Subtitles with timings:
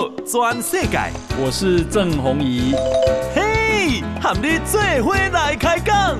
[0.00, 0.98] 道全世界，
[1.38, 2.72] 我是郑宏仪。
[3.34, 6.18] 嘿，和你做伙来开讲。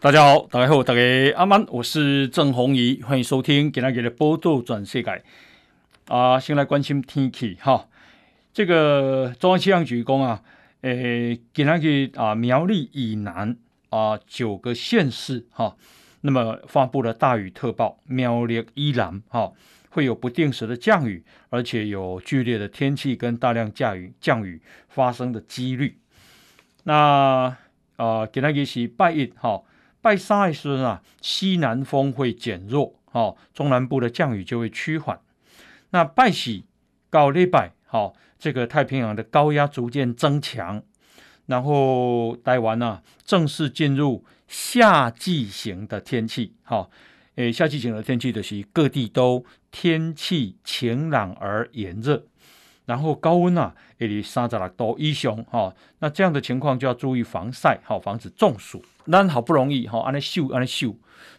[0.00, 1.00] 大家好，大家好，大家
[1.36, 5.10] 阿曼，我是郑宏仪，欢迎收听今天的《报道全世界》。
[6.08, 7.86] 啊，先来关心天气哈。
[8.52, 10.40] 这个中央气象局讲啊，
[10.86, 13.56] 诶，今天去啊苗栗以南
[13.90, 15.76] 啊九个县市哈，
[16.20, 19.52] 那么发布了大雨特报，苗栗以南哈
[19.90, 25.98] 会有不定时的降雨，而且有剧烈的天气跟大量降雨降雨发生的几率。
[26.84, 27.56] 那
[27.96, 29.64] 啊，今天是拜一哈，
[30.00, 35.18] 拜三的时候啊，西南风会减弱，哈，中南部的降雨就会趋缓。
[35.90, 36.64] 那拜喜
[37.10, 38.14] 到礼拜，好，
[38.46, 40.80] 这个太平洋的高压逐渐增强，
[41.46, 46.88] 然后台湾呢正式进入夏季型的天气，好，
[47.34, 52.24] 诶，夏季型的天气就是各地都天气晴朗而炎热，
[52.84, 58.80] 然后高温啊也得三十六度以上，哈，那这样的情况就要注意防晒，好，防止中暑。
[59.06, 60.94] 那好不容易，哈，安尼秀安尼秀，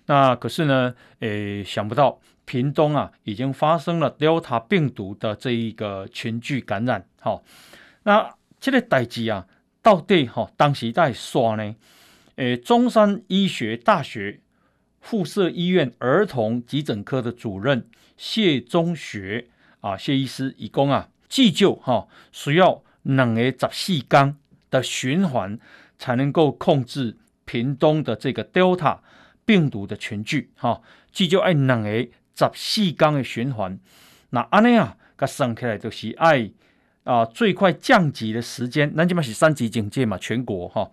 [0.08, 2.19] 那可是呢，诶，想不到。
[2.48, 7.06] 屏东啊，已经发生了 Delta 病毒的这一个群聚感染。
[7.20, 7.44] 好，
[8.03, 9.45] 那这个代志啊，
[9.81, 11.75] 到底哈，当时在说呢？
[12.38, 14.40] 诶，中山医学大学
[15.02, 19.48] 附设医院儿童急诊科的主任谢中学
[19.81, 24.38] 啊，谢医师以供啊，急救哈，需要两个十四天
[24.70, 25.59] 的循环
[26.00, 29.00] 才能够控制屏东的这个 Delta
[29.44, 30.50] 病毒的群聚。
[30.56, 30.81] 哈，
[31.12, 32.08] 急救爱两个。
[32.38, 33.80] 十四天的循环，
[34.30, 36.52] 那安尼啊，佮算起来就是爱
[37.03, 40.91] 啊最快降级的时间，咱即嘛是三级警戒嘛，全国哈、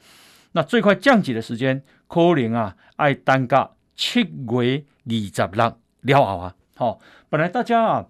[0.53, 6.98] 那最快降级的时间可能啊爱等到七月二十六了后啊，好、
[7.29, 8.07] 本来大家啊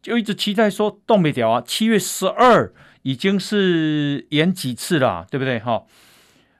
[0.00, 5.84] 就一直期待说冻未条啊，七月十二已经是延几次了，对不对哈？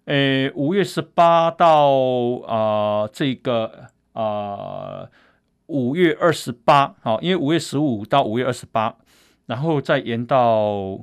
[0.05, 1.91] 诶、五月十八到
[2.47, 5.09] 啊、这个啊。
[5.69, 8.97] 五月二十八，好，因为五月十五到五月二十八，
[9.47, 10.99] 然后再延到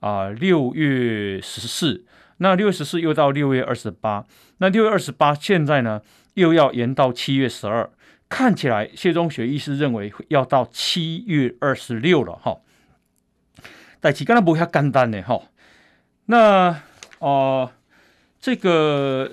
[0.00, 2.04] 啊六月十四，
[2.36, 4.26] 那六月十四又到六月二十八，
[4.58, 6.02] 那六月二十八现在呢
[6.34, 7.90] 又要延到七月十二，
[8.28, 12.58] 看起来谢中学医师认为要到七月二十六了哈。
[14.00, 15.42] 但是刚才不遐简单的哈，
[16.26, 16.82] 那
[17.20, 17.72] 啊、
[18.38, 19.30] 这个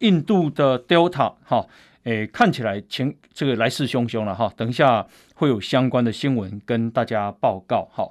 [0.00, 1.66] 印度的 Delta 哈。
[2.10, 8.10] 诶，看起来情这个来势汹汹了哈，等一下会有相关的新闻跟大家报告哈。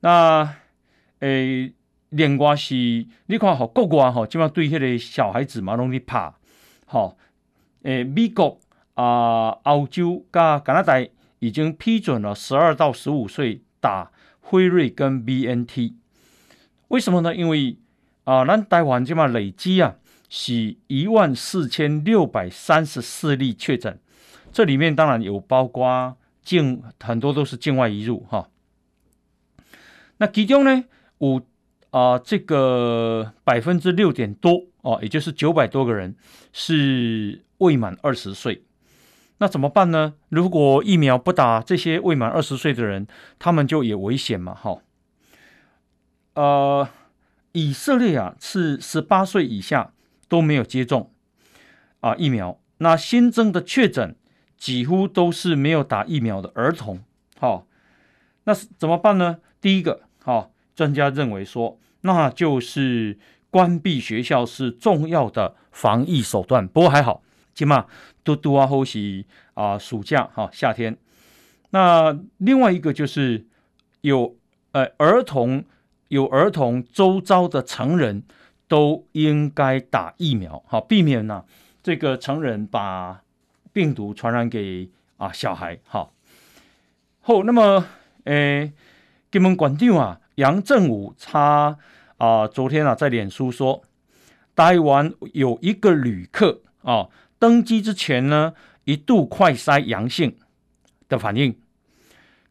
[0.00, 0.54] 那
[1.18, 1.72] 诶，
[2.10, 2.76] 另外是
[3.26, 6.32] 你看哈，国外哈，基本上对那个小孩子嘛，拢咧拍
[6.86, 7.16] 哈。
[7.82, 8.60] 诶，美国
[8.94, 11.04] 啊、澳洲加加拿大
[11.40, 15.94] 已经批准了十二到十五岁打辉瑞跟 BNT，
[16.86, 17.34] 为什么呢？
[17.34, 17.76] 因为
[18.22, 19.96] 啊，咱台湾这么累积啊。
[20.28, 23.98] 是一万四千六百三十四例确诊，
[24.52, 28.48] 这里面当然有包括境，很多都是境外移入哈。
[30.18, 30.84] 那其中呢，
[31.18, 31.40] 五
[31.90, 36.14] 啊、这个百分之六点多哦，也就是九百多个人
[36.52, 38.64] 是未满二十岁。
[39.38, 40.14] 那怎么办呢？
[40.28, 43.06] 如果疫苗不打，这些未满二十岁的人，
[43.38, 44.82] 他们就也危险嘛哈。
[46.34, 46.88] 呃，
[47.52, 49.92] 以色列啊是十八岁以下。
[50.28, 51.10] 都没有接种
[52.00, 54.14] 啊疫苗，那新增的确诊
[54.56, 57.00] 几乎都是没有打疫苗的儿童。
[57.38, 57.66] 好、哦，
[58.44, 59.38] 那怎么办呢？
[59.60, 63.18] 第一个，好、哦，专家认为说，那就是
[63.50, 66.68] 关闭学校是重要的防疫手段。
[66.68, 67.22] 不过还好，
[67.54, 67.86] 起码
[68.22, 70.96] 都都啊呼吸啊暑假哈、夏天。
[71.70, 73.46] 那另外一个就是
[74.02, 74.36] 有
[74.72, 75.64] 呃儿童
[76.08, 78.22] 有儿童周遭的成人。
[78.68, 81.44] 都应该打疫苗，好避免呢、
[81.82, 83.22] 这个成人把
[83.72, 86.12] 病毒传染给啊小孩，好。
[87.20, 87.84] 后那么，
[88.24, 88.72] 诶，
[89.30, 91.76] 金门馆长啊杨振武他
[92.18, 93.82] 啊昨天啊在脸书说，
[94.54, 98.52] 台湾有一个旅客啊登机之前呢
[98.84, 100.36] 一度快筛阳性
[101.08, 101.58] 的反应，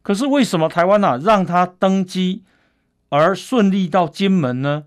[0.02, 2.42] 可是为什么台湾啊让他登机
[3.08, 4.84] 而顺利到金门呢？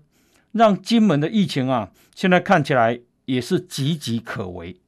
[0.52, 4.78] 让金门的疫情啊，现在看起来也是岌岌可危。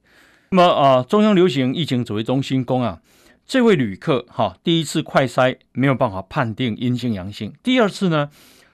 [0.51, 3.01] 那么啊，中央流行疫情指挥中心公啊，
[3.45, 8.29] 这位旅客哈、第一次快筛没有办法判定阴性阳性，第二次呢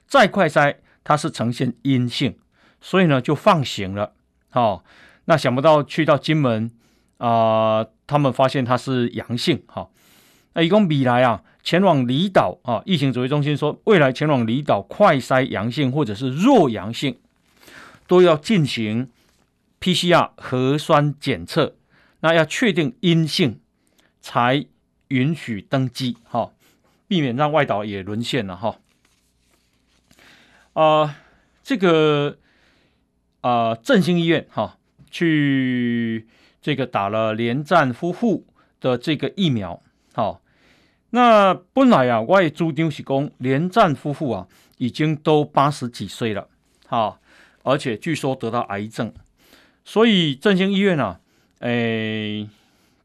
[0.06, 2.38] 再快筛，它是呈现阴性，
[2.82, 4.14] 所以呢就放行了。
[4.50, 4.84] 好、哦，
[5.26, 6.70] 那想不到去到金门
[7.18, 9.64] 啊、呃，他们发现他是阳性。
[9.68, 9.90] 哈、
[10.54, 17.18] 那一共比来啊，前往离岛啊，疫情指挥中心说，未来前往离岛快筛阳性或者是弱阳性，
[18.08, 19.10] 都要进行
[19.80, 21.76] PCR 核酸检测，
[22.22, 23.60] 那要确定阴性
[24.20, 24.66] 才
[25.10, 26.18] 允许登机。
[26.24, 26.52] 哈、
[27.08, 28.56] 避免让外岛也沦陷了。
[28.56, 28.80] 哈、
[30.74, 31.18] 啊、
[31.64, 32.38] 这个。
[33.42, 34.78] 啊，振兴医院哈，
[35.10, 36.28] 去
[36.62, 38.46] 这个打了连战夫妇
[38.80, 39.82] 的这个疫苗。
[40.14, 40.41] 好，
[41.12, 44.48] 那本来啊，我也注定是讲连战夫妇啊，
[44.78, 46.48] 已经都八十几岁了，
[46.88, 47.20] 好，
[47.64, 49.14] 而且据说得到癌症，
[49.86, 51.20] 所以振兴医院啊，
[51.60, 52.50] 诶，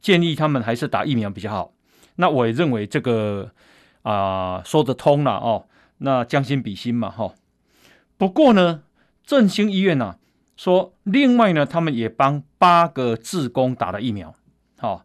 [0.01, 1.73] 建议他们还是打疫苗比较好。
[2.17, 3.51] 那我也认为这个
[4.03, 5.67] 啊说得通了哦，
[5.99, 7.35] 那将心比心嘛哈。
[8.17, 8.83] 不过呢，
[9.25, 10.17] 振兴医院呐。
[10.57, 14.35] 说，另外呢，他们也帮八个志工打了疫苗，
[14.79, 15.05] 好、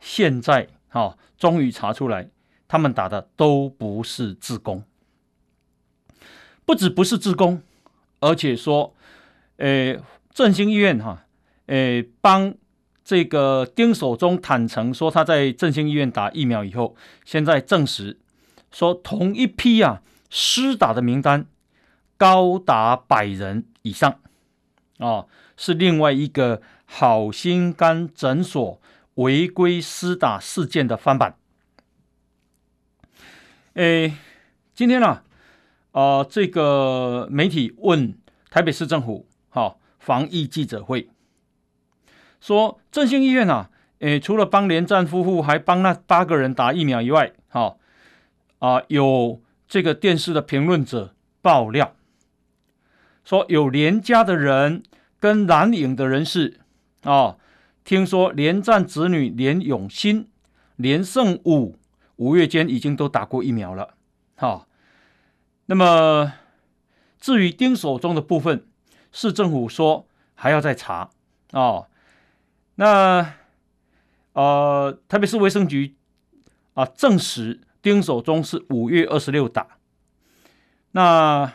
[0.00, 2.28] 现在好、哦，终于查出来，
[2.68, 4.84] 他们打的都不是志工，
[6.66, 7.62] 不止不是志工，
[8.20, 8.94] 而且说，
[9.56, 9.96] 呃，
[10.30, 11.24] 振兴医院哈，
[11.66, 12.54] 呃，帮
[13.02, 16.94] 这个丁守中坦诚说他在振兴医院打疫苗以后，
[17.24, 18.20] 现在证实
[18.70, 21.46] 说同一批啊施打的名单
[22.18, 24.20] 高达百人以上。
[24.98, 25.26] 哦，
[25.56, 28.78] 是另外一个好心肝诊所
[29.14, 31.36] 违规施打事件的翻版。
[33.78, 34.12] 诶，
[34.74, 35.22] 今天呢、啊，
[35.92, 38.12] 呃，这个媒体问
[38.50, 41.08] 台北市政府，好、哦、防疫记者会，
[42.40, 43.70] 说振兴医院啊，
[44.00, 47.78] 诶，除了帮连战夫妇，还帮那八个人打疫苗以外，好、
[48.58, 51.94] 哦、啊、有这个电视的评论者爆料。
[53.24, 54.82] 说有连家的人
[55.20, 56.58] 跟蓝营的人士
[57.02, 57.36] 啊、
[57.84, 60.26] 听说连战子女连永新、
[60.74, 61.76] 连胜武
[62.18, 63.96] 五月间已经都打过疫苗了。
[64.36, 64.66] 好、哦，
[65.66, 66.32] 那么
[67.18, 68.64] 至于丁守中的部分，
[69.10, 71.10] 市政府说还要再查
[71.50, 71.88] 哦。
[72.76, 73.34] 那
[74.34, 75.96] 呃，台北市卫生局
[76.74, 79.78] 啊证实丁守中是五月二十六打。
[80.92, 81.52] 那。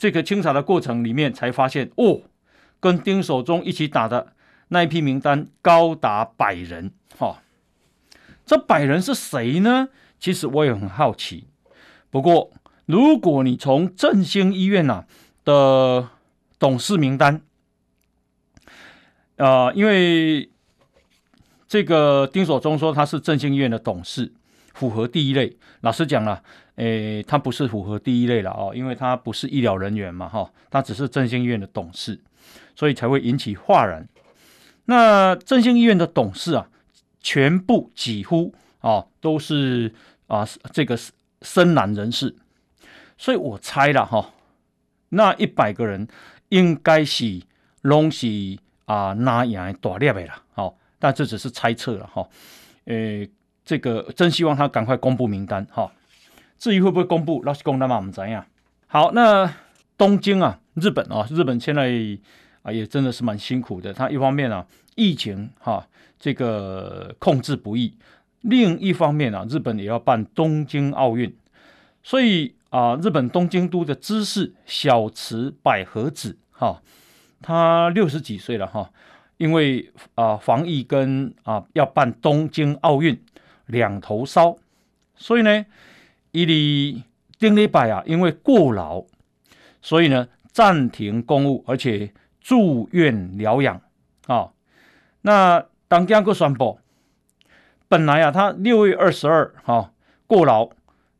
[0.00, 2.22] 这个清查的过程里面才发现，哦，
[2.80, 4.32] 跟丁守中一起打的
[4.68, 7.42] 那一批名单高达百人，哈、
[8.50, 9.90] 这百人是谁呢？
[10.18, 11.46] 其实我也很好奇。
[12.10, 12.50] 不过，
[12.84, 15.06] 如果你从振兴医院呐、啊、
[15.44, 16.08] 的
[16.58, 17.42] 董事名单，
[19.36, 20.50] 啊、呃，因为
[21.68, 24.32] 这个丁所中说他是振兴医院的董事。
[24.74, 26.42] 符合第一类，老实讲了，
[26.74, 32.20] 诶，他不是符合第一类了哦，因为他不是医疗人员嘛，哈，他只是振兴医院的董事，
[32.74, 34.08] 所以才会引起哗然。
[34.86, 36.66] 那振兴医院的董事啊，
[37.20, 39.94] 全部几乎啊都是
[40.26, 40.98] 啊这个
[41.42, 42.34] 深蓝人士，
[43.16, 44.30] 所以我猜了哈，
[45.10, 46.06] 那一百个人
[46.48, 47.40] 应该是
[47.82, 48.26] 拢是
[48.84, 52.28] 啊那样大列的啦，好，但这只是猜测了哈，
[52.86, 53.30] 诶。
[53.62, 55.92] 这个真希望他赶快公布名单哈。
[56.58, 58.44] 至于会不会公布，老实讲那么我们怎样？
[58.88, 59.54] 好，那
[59.96, 61.92] 东京啊，日本啊，日本现在
[62.62, 63.92] 啊也真的是蛮辛苦的。
[63.92, 65.86] 他一方面啊，疫情哈
[66.20, 67.94] 这个控制不易；
[68.42, 71.34] 另一方面啊，日本也要办东京奥运，
[72.04, 76.80] 所以啊，日本东京都的知事小池百合子哈，
[77.42, 78.92] 他六十几岁了哈，
[79.38, 83.20] 因为啊防疫跟啊要办东京奥运。
[83.66, 84.56] 两头烧，
[85.14, 85.64] 所以呢，
[86.32, 87.04] 伊里
[87.38, 89.04] 丁礼拜啊，因为过劳，
[89.80, 93.80] 所以呢暂停公务，而且住院疗养
[94.26, 94.50] 啊。
[95.20, 96.78] 那当家个宣布，
[97.88, 99.92] 本来啊，他六月二十二号
[100.28, 100.70] 过劳，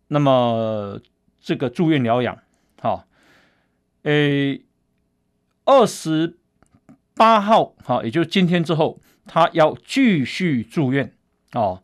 [0.07, 1.01] 那么
[1.41, 2.39] 这个住院疗养，
[2.81, 3.05] 好，
[4.03, 4.63] 诶，
[5.65, 6.39] 二十
[7.17, 11.13] 八号哈，也就是今天之后，他要继续住院
[11.51, 11.83] 啊。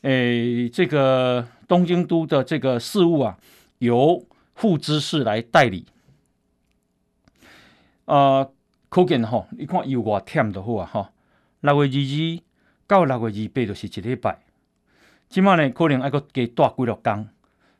[0.00, 3.38] 诶，这个东京都的这个事务啊，
[3.80, 5.84] 由副知事来代理。
[8.06, 8.48] 啊，
[8.88, 11.10] 可见吼，你看有偌忝就好啊，哈。
[11.64, 12.42] 六月二二
[12.86, 14.38] 到六月二八就是一礼拜，
[15.30, 17.26] 今麦呢可能还阁加大几落工。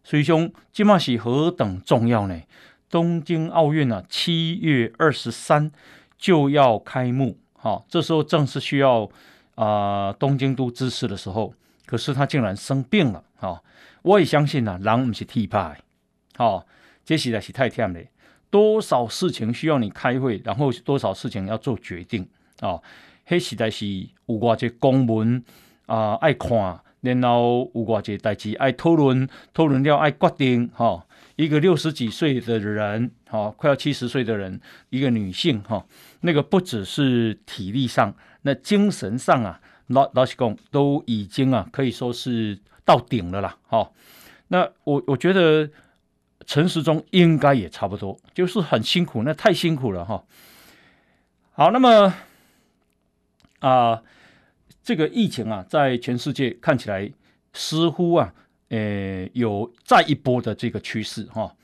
[0.02, 2.40] 所以讲，今麦是何等重要呢？
[2.88, 5.70] 东京奥运啊，七月二十三
[6.16, 9.10] 就要开幕，哈，这时候正是需要
[9.56, 11.52] 啊、东京都支持的时候。
[11.84, 13.62] 可是他竟然生病了，哈！
[14.00, 15.76] 我也相信呐，人不是铁打的，
[16.38, 16.66] 好，
[17.04, 18.00] 这实在是太忝了。
[18.48, 22.26] 多少事情需要你开会，然后多少事情要做决定
[22.60, 22.80] 啊？
[23.28, 23.86] 迄实在是
[24.26, 25.42] 有偌济公文
[25.86, 30.68] 啊，爱看，然后有偌济代志爱讨论，讨论了爱决定。
[30.74, 35.84] 哈、一个六十几岁的人，哈、快要七十岁的人，一个女性，哈、
[36.20, 43.56] 那个不只是体力上，那精神上啊，老老实讲都已经啊，可以说是到顶了啦。
[43.66, 43.90] 哈、
[44.48, 45.70] 那我我觉得。
[46.46, 50.22] 陈时中应该也差不多，就是很辛苦，那太辛苦了哈。
[51.52, 52.12] 好，那么
[53.64, 54.02] 啊、
[54.82, 57.10] 这个疫情啊，在全世界看起来
[57.54, 58.34] 似乎啊，
[58.68, 61.56] 呃，有再一波的这个趋势哈。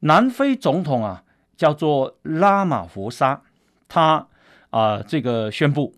[0.00, 1.24] 南非总统啊，
[1.54, 3.42] 叫做拉马福沙，
[3.86, 4.28] 他
[4.70, 5.94] 啊、这个宣布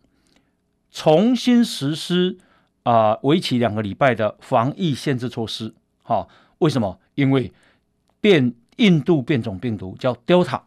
[0.90, 2.38] 重新实施
[2.82, 5.72] 啊、为期两个礼拜的防疫限制措施。
[6.02, 6.26] 哈，
[6.58, 6.98] 为什么？
[7.14, 7.52] 因为
[8.20, 10.62] 变印度变种病毒叫 Delta，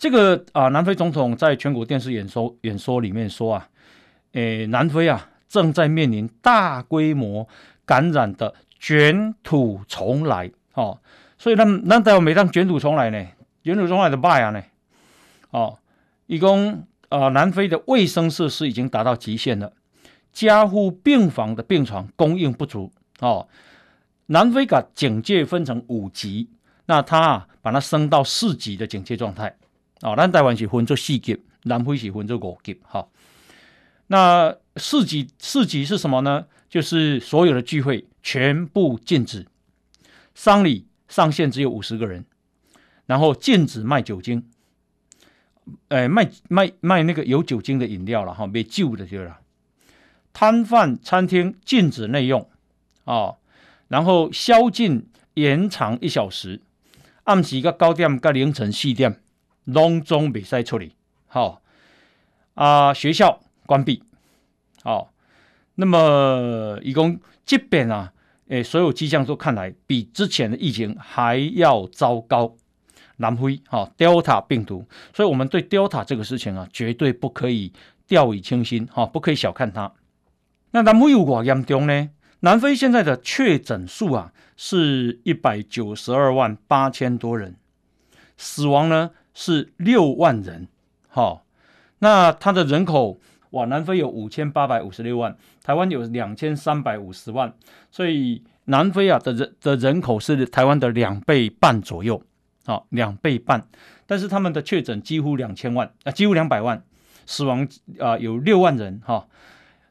[0.00, 3.68] 这个啊，南非总统在全国电视演说演说里面说啊，
[4.32, 7.46] 诶，南非啊正在面临大规模
[7.84, 10.98] 感染的卷土重来，哦，
[11.36, 13.26] 所以他们那待会每当卷土重来呢，
[13.62, 14.62] 卷土重来的败啊呢，
[15.50, 15.78] 哦，
[16.24, 19.70] 一共啊，南非的卫生设施已经达到极限了，
[20.32, 23.46] 加护病房的病床供应不足，哦。
[24.28, 26.48] 南非把警戒分成五级，
[26.86, 29.54] 那他啊把它升到四级的警戒状态。
[30.02, 32.80] 哦，咱台湾是分做四级，南非是分做五级。
[32.82, 33.06] 哈，
[34.06, 36.46] 那四级四级是什么呢？
[36.68, 39.46] 就是所有的聚会全部禁止，
[40.34, 42.24] 丧礼上限只有五十个人，
[43.06, 44.48] 然后禁止卖酒精，
[45.88, 49.40] 呃，卖卖卖那个有酒精的饮料了哈，没酒的就了。
[50.32, 52.48] 摊贩餐厅禁止内用，
[53.04, 53.36] 哦。
[53.88, 56.60] 然后宵禁延长一小时，
[57.24, 59.20] 暗时个九点到凌晨四点，
[59.72, 60.88] 拢总未使出来。
[61.26, 61.60] 好
[62.54, 64.02] 啊，学校关闭。
[64.82, 65.12] 好，
[65.74, 68.12] 那么一共这边啊，
[68.48, 72.54] 诶，所有迹象都看来比之前的疫情还要糟糕。
[73.16, 77.70] 南非哈 Delta 病毒，所以我们对 Delta 这个事情啊，绝对不可以
[78.06, 79.92] 掉以轻心哈，不可以小看它。
[80.70, 82.08] 那南非有多严重呢？
[82.40, 87.56] 南非现在的确诊数啊，是一百九十二万八千多人，
[88.38, 90.68] 死亡呢是六万人。
[91.08, 91.44] 好，
[91.98, 93.18] 那它的人口
[93.50, 97.52] 哇，南非有五千八百五十六万，台湾有两千三百五十万，
[97.90, 102.22] 所以南非啊的人的人口是台湾的两倍半左右，
[102.64, 103.66] 好，两倍半，
[104.06, 106.84] 但是他们的确诊几乎两千万啊，几乎两百万，
[107.26, 107.66] 死亡
[107.98, 109.26] 啊有六万人哈。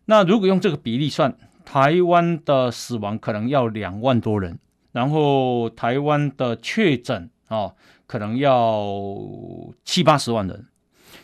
[0.05, 4.57] 那如果用这个比例算，台湾的死亡可能要两万多人，
[4.93, 7.73] 然后台湾的确诊啊，
[8.09, 8.83] 可能要
[9.85, 10.65] 七八十万人。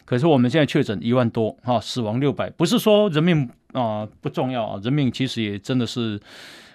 [0.05, 6.21] 可是我们现在确诊一万多，哈，死亡六百，不是说人命啊不重要啊，人命其实也真的是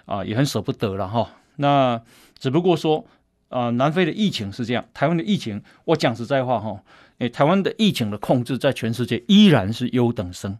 [0.03, 1.29] 啊也很舍不得了哈。
[1.55, 2.01] 那
[2.37, 3.05] 只不过说
[3.47, 6.83] 啊，南非的疫情是这样，台湾的疫情，我讲实在话哈。
[7.19, 10.57] 诶，台湾的疫情的控制在全世界依然是优等生，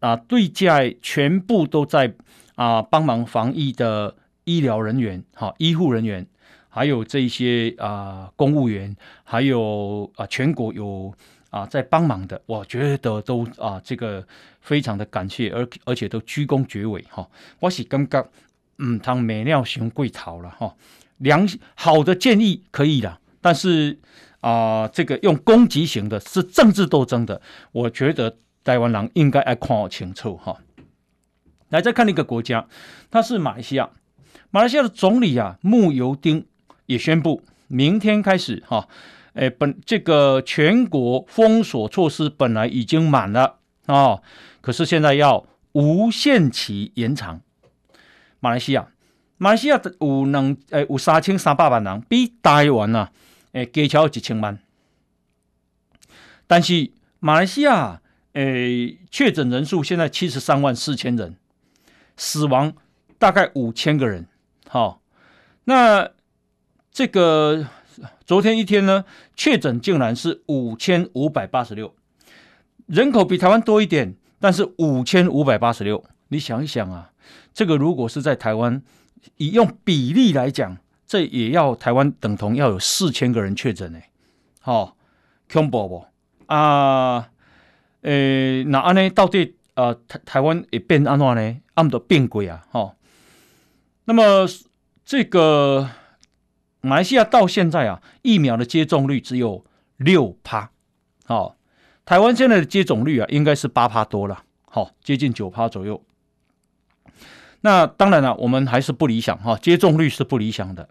[0.00, 2.12] 啊，对外全部都在
[2.56, 6.26] 啊帮忙防疫的医疗人员、哈、医护人员，
[6.74, 11.14] 还有这些啊公务员，还有啊全国有
[11.50, 14.26] 啊在帮忙的，我觉得都啊这个
[14.60, 17.28] 非常的感谢，而而且都居功厥伟哈。
[17.60, 18.28] 我是感觉
[18.78, 20.74] 嗯，他没料熊贵逃了哈，
[21.18, 24.00] 良好的建议可以的，但是。
[24.44, 27.40] 啊、呃，这个用攻击型的是政治斗争的，
[27.72, 30.58] 我觉得台湾人应该爱看好清楚哈。
[31.70, 32.68] 来，再看一个国家，
[33.10, 33.88] 它是马来西亚。
[34.50, 36.44] 马来西亚的总理啊慕尤丁
[36.86, 38.88] 也宣布，明天开始哈，
[39.34, 44.20] 诶，本这个全国封锁措施本来已经满了啊、
[44.60, 47.40] 可是现在要无限期延长。
[48.40, 48.88] 马来西亚，
[49.36, 53.10] 马来西亚的有能诶有三千三百万人，比台湾啊。
[53.52, 54.58] 诶，加起来几千万，
[56.48, 58.00] 但是马来西亚
[58.32, 61.36] 诶确诊人数现在七十三万四千人，
[62.16, 62.72] 死亡
[63.16, 64.26] 大概五千个人。
[64.68, 65.00] 好，
[65.66, 66.10] 那
[66.94, 67.66] 这个
[68.24, 69.04] 昨天一天呢，
[69.36, 71.92] 确诊竟然是五千五百八十六，
[72.86, 77.10] 人口比台湾多一点，但是五千五百八十六，你想一想啊，
[77.52, 78.80] 这个如果是在台湾，
[79.38, 80.78] 以用比例来讲。
[81.06, 84.00] 这也要台湾等同要有四千个人确诊呢，
[84.60, 84.96] 好
[85.52, 86.06] 恐怖不
[86.46, 87.28] 啊？
[88.00, 89.10] 诶，那安呢？
[89.10, 91.56] 到底啊台台湾也变安怎呢？
[91.74, 92.66] 按都变鬼啊！
[92.70, 92.96] 哈，
[94.06, 94.48] 那么
[95.04, 95.90] 这个
[96.84, 99.64] 马来西亚到现在啊，疫苗的接种率只有
[99.96, 100.70] 六趴，
[101.26, 101.56] 哦，
[102.04, 106.02] 台湾现在的接种率啊，应该是八趴多了，好，接近九趴左右。
[107.62, 110.88] 那当然了，我们还是不理想哈，接种率是不理想的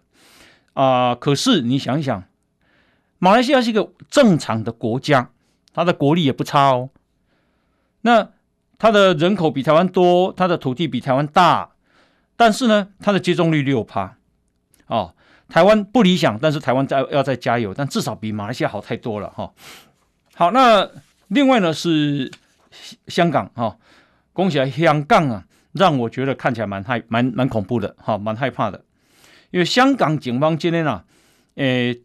[0.72, 2.24] 啊、可是你想一想，
[3.18, 5.30] 马来西亚是一个正常的国家，
[5.72, 6.90] 它的国力也不差哦。
[8.00, 8.30] 那
[8.76, 11.70] 它的人口比台湾多，它的土地比台湾大，
[12.34, 14.16] 但是呢，它的接种率六趴，
[14.88, 15.14] 哦，
[15.48, 19.52] 台湾不理想，但是台湾在要再加油，但至少比马来西亚好太多了哈、哦。
[20.34, 20.90] 好，那
[21.28, 22.30] 另外呢是
[23.08, 23.76] 香港哈，
[24.32, 25.44] 恭喜啊，香港啊。
[25.74, 28.84] 让我觉得看起来蛮害、蛮蛮恐怖的，哈，蛮害怕的。
[29.50, 31.04] 因为香港警方今天啊，
[31.56, 32.00] 诶，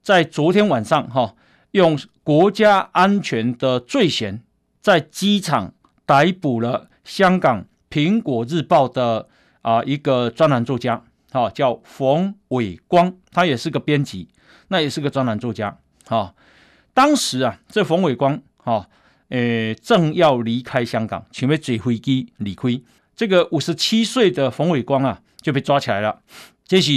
[0.00, 1.34] 在昨天晚上哈，
[1.72, 4.40] 用国家安全的罪嫌，
[4.80, 5.74] 在机场
[6.06, 9.28] 逮捕了香港苹果日报的
[9.60, 14.28] 啊一个专栏作家，哈，叫冯伟光，他也是个编辑，
[14.68, 16.34] 那也是个专栏作家，哈。
[16.94, 18.86] 当时啊，这冯伟光，哈，
[19.30, 22.68] 诶，正要离开香港，准备坐飞机离开。
[23.16, 26.20] 这个五十七岁的冯伟光啊，就被抓起来了。
[26.66, 26.90] 这是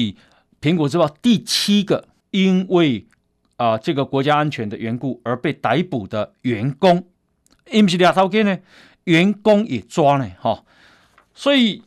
[0.60, 3.08] 苹果日报第七个因为
[3.56, 7.08] 啊、这个国家安全的缘故而被逮捕的员工。
[7.72, 8.60] 因不是俩头呢，
[9.06, 10.66] 员工也抓呢，哈。
[11.34, 11.82] 所以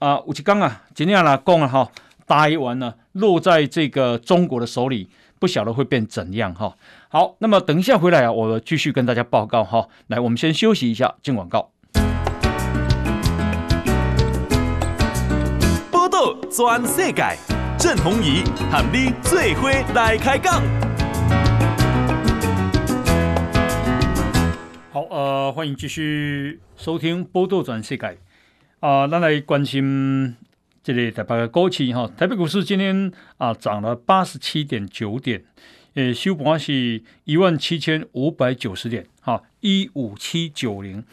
[0.00, 1.90] 啊，吴志刚啊，今天来讲啊，哈，
[2.26, 6.74] 台湾呢落在这个中国的手里，不晓得会变怎样，哈。
[7.10, 9.88] 好，那么等一下回来啊，我继续跟大家报告，哈。
[10.06, 11.70] 来，我们先休息一下，进广告。
[16.50, 17.36] 全世界，
[17.78, 20.62] 郑弘仪喊你最伙来开讲。
[24.92, 28.06] 好，呃，欢迎继续收听《波道转世界》
[28.80, 30.34] 啊，那来关心
[30.82, 32.10] 这里台北的股市哈。
[32.16, 35.44] 台北股市今天啊涨了八十七点九点，
[35.94, 41.04] 呃，收盘是一万七千五百九十点，哈，一五七九零。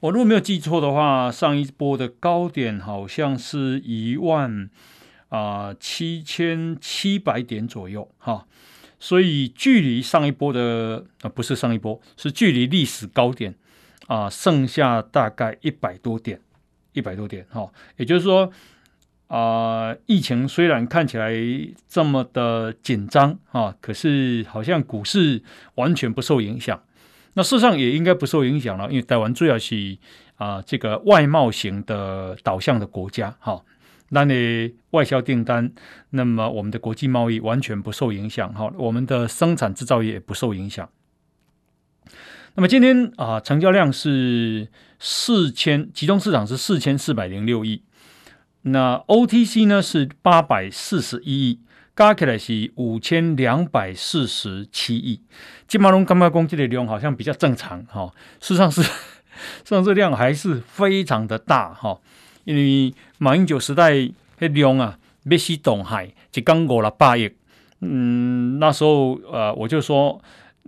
[0.00, 4.70] 我如果没有记错的话，上一波的高点好像是一万。
[5.28, 8.46] 啊，七千七百点左右哈，
[9.00, 13.52] 所以距离上一波的啊，不是上一波，是距离历史高点
[14.06, 16.40] 啊，剩下大概一百多点，
[16.96, 17.70] 一百多点哈。
[17.96, 18.50] 也就是说
[19.28, 21.32] 啊，疫情虽然看起来
[21.88, 25.42] 这么的紧张啊，可是好像股市
[25.76, 26.82] 完全不受影响。
[27.34, 29.98] 那事实上也应该不受影响了，因为台湾主要是
[30.36, 33.62] 啊这个外贸型的导向的国家哈。
[34.08, 35.72] 那你外销订单，
[36.10, 40.88] 那么我们的国际贸易完全不受影响，哈，我们的生产制造业也不受影响。
[42.58, 44.66] 那么今天啊，成交量是
[44.98, 47.82] 四千，集中市场是四千四百零六亿，
[48.62, 51.60] 那 OTC 呢是八百四十一亿，
[51.94, 55.20] 加起来是五千两百四十七亿。
[55.68, 58.90] 金马龙干工这的量好像比较正常，哈，事实上是， 事
[59.64, 62.00] 实上这量还是非常的大，哈。
[62.44, 63.92] 因为马英九时代
[64.38, 67.30] 那量啊，要死东海，一刚过了八亿。
[67.82, 70.18] 嗯，那时候呃，我就说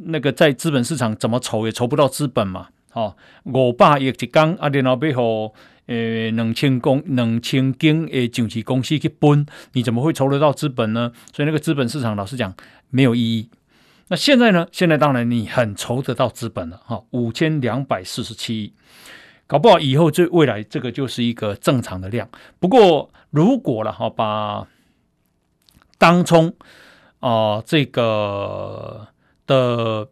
[0.04, 2.68] 那个在资本市场怎么筹也筹不到资本嘛。
[2.92, 5.52] 哦，五百亿一刚啊，然后要和
[5.86, 11.12] 呃两千公两千间诶上市公司去分，你怎么会筹得到资本呢？
[11.32, 12.52] 所以那个资本市场老实讲
[12.90, 13.48] 没有意义。
[14.08, 14.66] 那现在呢？
[14.72, 16.80] 现在当然你很筹得到资本了。
[16.84, 18.72] 哈，五千两百四十七亿。
[19.46, 22.28] 搞不好以后这未来这个就是一个正常的量。
[22.58, 24.66] 不过如果了哈，把
[25.98, 26.48] 当冲
[27.20, 29.06] 啊、呃、这个
[29.48, 30.08] 的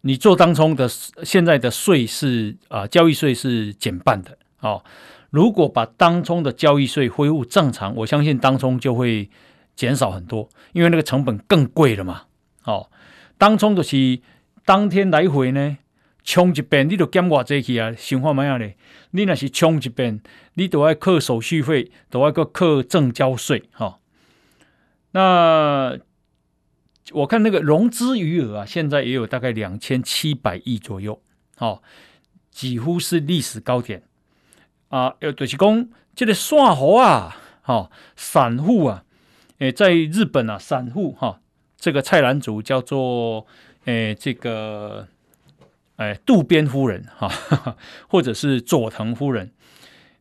[0.00, 4.82] 你做当冲的现在的税是啊、交易税是减半的哦。
[5.28, 9.28] 如果把当冲的交易税恢复正常，我相信当冲就会
[9.76, 12.22] 减少很多，因为那个成本更贵了嘛。
[12.64, 12.88] 哦，
[13.36, 14.20] 当冲的是
[14.64, 15.76] 当天来回呢。
[16.22, 17.94] 冲一遍，你都减偌济去啊？
[17.96, 18.76] 想看咩样咧？
[19.12, 20.20] 你若是冲一遍，
[20.52, 23.98] 你都要扣手续费，都要个扣证交税哈。
[25.12, 25.98] 那
[27.12, 31.20] 我看那个融资余额啊，现在也有大概两千七百亿左右，
[31.58, 31.82] 哦，
[32.50, 34.02] 几乎是历史高点
[34.88, 35.14] 啊。
[35.20, 39.04] 有就是讲，这个散户啊，哈，散户啊，
[39.58, 41.40] 诶，在日本啊，散户哈，
[41.76, 43.46] 这个菜篮族叫做
[43.84, 45.08] 诶，这个。
[45.96, 47.28] 诶，渡边夫人哈，
[48.08, 49.52] 或者是佐藤夫人，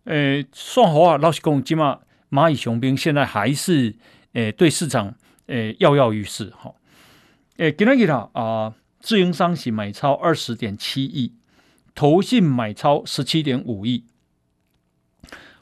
[0.03, 1.99] 诶，算好啊，老实讲，起码
[2.29, 3.95] 蚂蚁雄兵现在还是
[4.33, 6.73] 诶对市场诶跃跃欲试哈。
[7.59, 11.33] 诶，今天给他啊，自营商是买超二十点七亿，
[11.93, 14.05] 投信买超十七点五亿，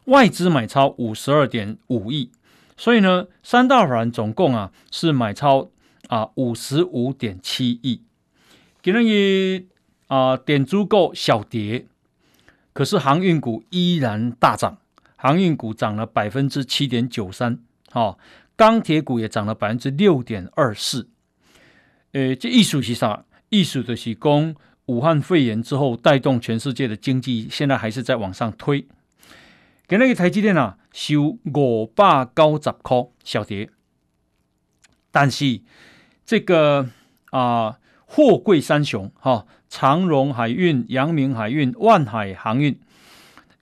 [0.06, 2.30] 外资买超五十二点五亿，
[2.78, 5.72] 所以呢，三大法人总共啊是买超
[6.08, 8.04] 啊五十五点七亿，
[8.84, 9.66] 给人以
[10.06, 11.88] 啊点足够小跌，
[12.74, 14.78] 可是航运股依然大涨，
[15.16, 17.58] 航运股涨了百分之七点九三，
[17.90, 18.20] 好，
[18.56, 21.10] 钢铁股也涨了百分之六点二四。
[22.14, 23.26] 诶，这艺术是啥？
[23.50, 24.56] 艺术就是讲
[24.88, 28.88] 武汉肺炎之后带动全世界的经济，现在还是在往上推。
[29.88, 33.70] 给那个台积电啊，收五百九十块小跌，
[35.12, 35.62] 但是
[36.26, 36.90] 这个
[37.32, 42.78] 啊，货柜三雄哈，长荣海运、阳明海运、万海航运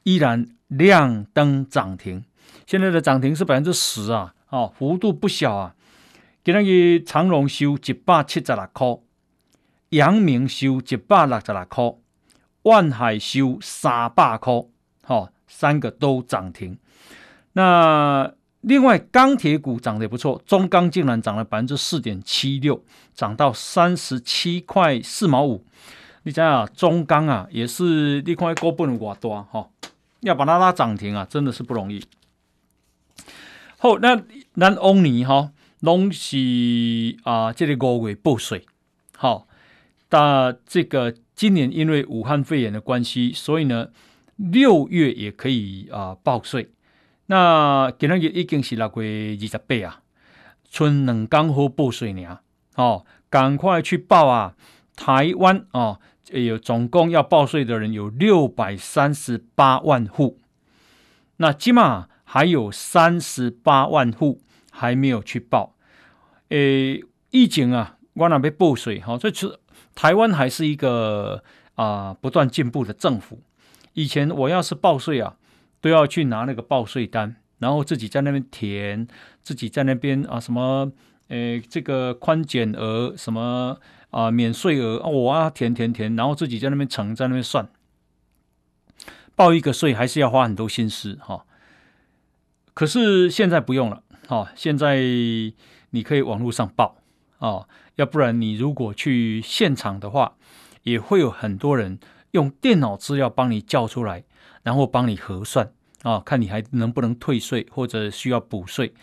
[0.03, 2.23] 依然亮灯涨停。
[2.65, 5.75] 现在的涨停是百分之十啊，哦，幅度不小啊。
[6.45, 8.87] 给那个长荣收一百七十六块，
[9.89, 11.95] 阳明收一百六十六块，
[12.61, 14.53] 万海收三百块，
[15.01, 15.29] 哈。
[15.47, 16.77] 三个都涨停，
[17.53, 18.29] 那
[18.61, 25.63] 另外钢铁股涨得也不错，中钢竟然涨了百分之四点七六，涨到三十七块四毛五。
[26.23, 29.69] 你想想，中钢啊，也是你看股本多大哈，
[30.21, 32.03] 要把它拉涨停啊，真的是不容易。
[33.77, 34.21] 好，那
[34.55, 38.65] 咱往年哈，拢是啊，这个五月报税，
[39.17, 39.47] 好，
[40.09, 43.89] 但这个今年因为武汉肺炎的关系，所以呢。
[44.37, 46.69] 六月也可以啊、报税，
[47.27, 50.01] 那今日已经是六月二十八啊，
[50.69, 52.39] 春两刚好报税呢，
[52.75, 54.53] 哦，赶快去报啊！
[54.93, 56.01] 台湾啊，
[56.33, 60.41] 有、总共要报税的人有六百三十八万户，
[61.37, 64.41] 那起码还有三十八万户
[64.75, 65.73] 还没有去报。
[66.49, 69.57] 诶，疫情啊，我那边报税哈，所以其实
[69.95, 71.41] 台湾还是一个
[71.75, 73.41] 啊、不断进步的政府。
[73.93, 75.37] 以前我要是报税啊，
[75.79, 79.07] 都要去拿那个报税单，然后自己在那边填，
[79.41, 80.91] 自己在那边啊什么，
[81.29, 83.79] 诶这个宽减额什么
[84.11, 87.67] 啊免税额，我啊填填填，然后自己在那边乘，在那边算，
[89.35, 91.45] 报一个税还是要花很多心思哈。
[92.73, 94.97] 可是现在不用了，哈，现在
[95.89, 96.97] 你可以网络上报
[97.39, 100.35] 啊，要不然你如果去现场的话，
[100.83, 101.99] 也会有很多人。
[102.31, 104.25] 用电脑资料帮你叫出来，
[104.61, 108.93] 然后帮你核算啊，看你还能不能退税或者需要补税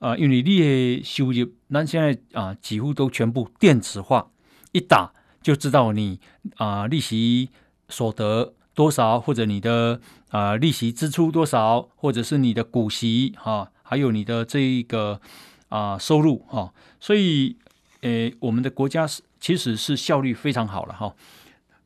[0.00, 0.16] 啊？
[0.16, 4.32] 因为你的收入，那现在啊几乎都全部电子化，
[4.72, 6.18] 一打就知道你
[6.56, 7.50] 啊利息
[7.88, 15.20] 所得多少，或者你的啊利息支出多少，或者是你的股息哈，还有你的这一个
[15.68, 16.72] 啊收入哈。
[17.00, 17.56] 所以，
[18.02, 21.14] 诶，我们的国家是其实是效率非常好了哈，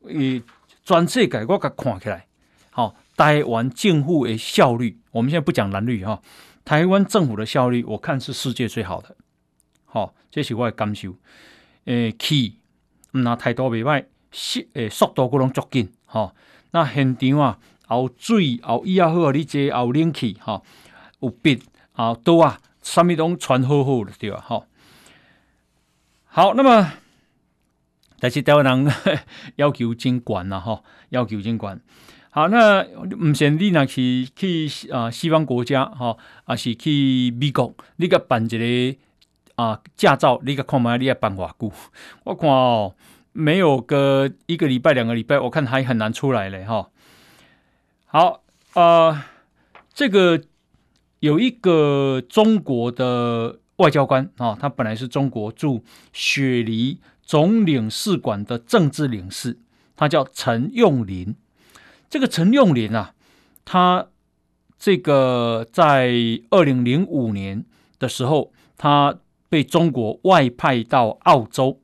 [0.09, 0.43] 诶。
[0.85, 2.27] 专设改革，给看起来，
[2.73, 6.21] 好，台湾政府的效率，我们现在不讲蓝绿哈，
[6.65, 9.15] 台湾政府的效率，我看是世界最好的，
[9.85, 11.15] 好，这是我的感受。
[11.85, 12.57] 诶，起，
[13.13, 16.35] 唔拿太多袂歹，速诶速度搁拢足紧，哈，
[16.73, 20.61] 那现场啊，后水后椅啊好，你坐后冷气，哈，
[21.21, 21.63] 有笔
[21.93, 24.41] 啊多啊，啥物拢传好好的对吧？
[24.41, 24.67] 哈，
[26.27, 26.93] 好，那么。
[28.21, 28.93] 但是台湾人
[29.57, 31.81] 要求真悬呐，哈，要求真悬。
[32.31, 38.99] 好，那唔限你若是去啊西方国家，哈，啊是去美国，你个办一个
[39.57, 41.73] 啊驾照，你个看嘛，你要办偌久？
[42.25, 42.95] 我看哦，
[43.33, 46.89] 没有个一个礼拜、两个礼拜，我看还很难出来嘞，哈。
[48.07, 48.43] 好，
[48.75, 49.27] 啊，
[49.93, 50.41] 这个
[51.23, 56.99] 有一个中国的外交官啊，他本来是中国驻雪梨。
[57.25, 59.61] 总领事馆的政治领事，
[59.95, 61.35] 他叫陈用林。
[62.11, 63.15] 这个陈用林啊，
[63.65, 64.09] 他
[64.77, 66.13] 这个在
[66.51, 67.65] 二零零五年
[68.01, 71.81] 的时候，他被中国外派到澳洲，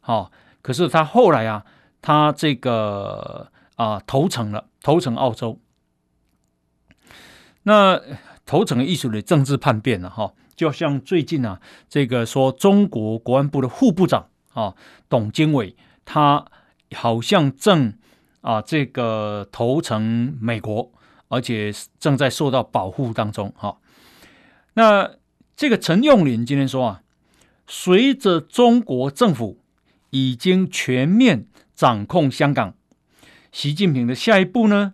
[0.00, 1.64] 好，可是他后来啊，
[2.02, 5.60] 他这个啊投诚了，投诚澳洲。
[7.62, 7.98] 那
[8.52, 14.28] 投诚艺术的政治叛变了哈，就像最近啊，这个说中国国安部的副部长。
[14.52, 14.74] 啊，
[15.08, 16.44] 董经纬他
[16.94, 17.94] 好像正
[18.42, 20.92] 啊这个投诚美国，
[21.28, 23.50] 而且正在受到保护当中。
[23.56, 23.78] 哈，
[24.74, 25.12] 那
[25.56, 27.02] 这个陈用林今天说啊，
[27.66, 29.60] 随着中国政府
[30.10, 32.74] 已经全面掌控香港，
[33.50, 34.92] 习近平的下一步呢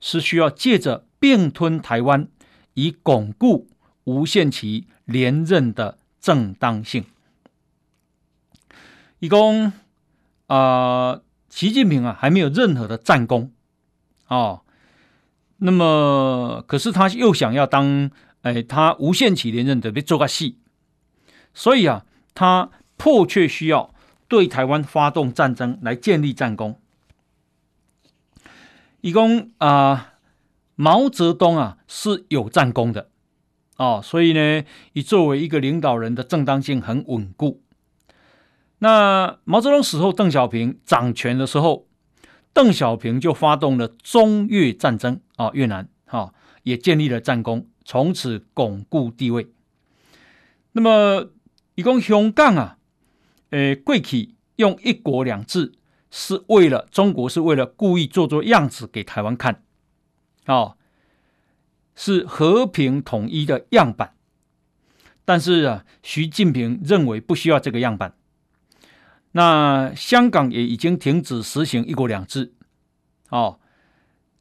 [0.00, 2.28] 是需要借着并吞台湾，
[2.74, 3.68] 以巩固
[4.04, 7.04] 无限期连任的正当性。
[9.18, 9.72] 一共
[10.46, 13.52] 啊，习近平啊还没有任何的战功
[14.28, 14.62] 哦。
[15.58, 18.10] 那么，可是他又想要当
[18.42, 20.56] 哎，他无限期连任的被做个戏，
[21.52, 23.94] 所以啊，他迫切需要
[24.26, 26.80] 对台湾发动战争来建立战功。
[29.02, 30.09] 一共啊，
[30.80, 33.10] 毛泽东啊是有战功的
[33.76, 34.64] 哦，所以呢，
[34.94, 37.62] 以作为一个领导人的正当性很稳固。
[38.78, 41.86] 那毛泽东死后，邓小平掌权的时候，
[42.54, 49.52] 邓小平就发动了中越战争啊，越南哈、也建立了战功，从此巩固地位。
[50.72, 51.30] 那么，
[51.74, 52.78] 一共香港啊，
[53.50, 55.74] 诶，过去用一国两制
[56.10, 59.62] 是为了中国是为了故意做做样子给台湾看，
[60.46, 60.76] 哦，
[61.94, 64.14] 是和平统一的样板。
[65.24, 68.14] 但是啊，习近平认为不需要这个样板。
[69.32, 72.52] 那香港也已经停止实行一国两制，
[73.28, 73.60] 哦，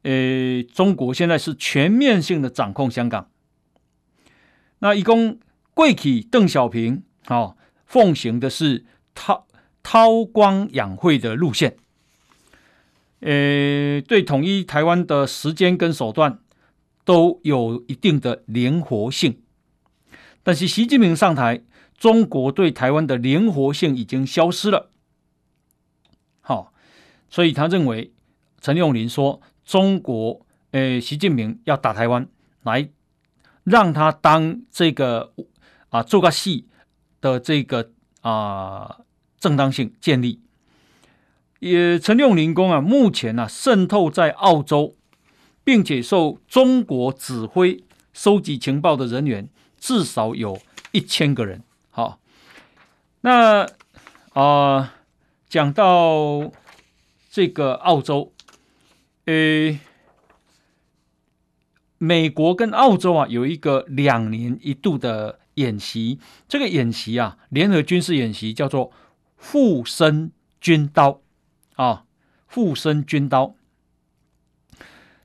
[0.01, 3.29] 呃，中国现在是全面性的掌控香港。
[4.79, 5.39] 那一共
[5.75, 9.45] 贵体邓小平，哦，奉行的是韬
[9.83, 11.77] 韬光养晦的路线，
[13.19, 16.39] 呃，对统一台湾的时间跟手段
[17.03, 19.41] 都有一定的灵活性，
[20.43, 21.63] 但是习近平上台。
[21.97, 24.89] 中国对台湾的灵活性已经消失了，
[26.39, 26.71] 好，
[27.29, 28.13] 所以他认为
[28.61, 32.25] 陈永林说中国，呃，习近平要打台湾，
[32.63, 32.89] 来
[33.65, 35.33] 让他当这个
[35.89, 36.69] 啊做个戏
[37.19, 39.01] 的这个啊
[39.37, 40.41] 正当性建立。
[41.59, 44.95] 也陈永林工啊，目前呢、啊、渗透在澳洲，
[45.63, 50.59] 并且受中国指挥收集情报的人员至少有
[50.91, 51.63] 一千个人。
[51.89, 52.19] 好，
[53.21, 53.67] 那
[54.33, 54.95] 啊、
[55.49, 56.51] 讲到
[57.29, 58.31] 这个澳洲，
[59.25, 59.77] 呃，
[61.97, 68.91] 美国跟澳洲啊有一个两年一度的演习，这个演习啊，联合军事演习叫做
[69.35, 71.21] “护身军刀”
[71.79, 72.03] 啊
[72.45, 73.55] ，“附身军刀”。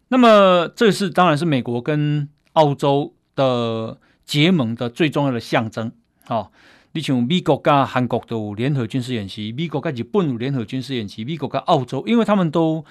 [0.07, 5.91] 那么，这是当然是美国跟澳洲的结盟的最重要的象征。
[6.29, 6.51] 啊，
[6.93, 12.85] 你像美国跟韩国都有联合军事演习，美国跟日本有联合军事演习，美国跟澳洲，因为他们都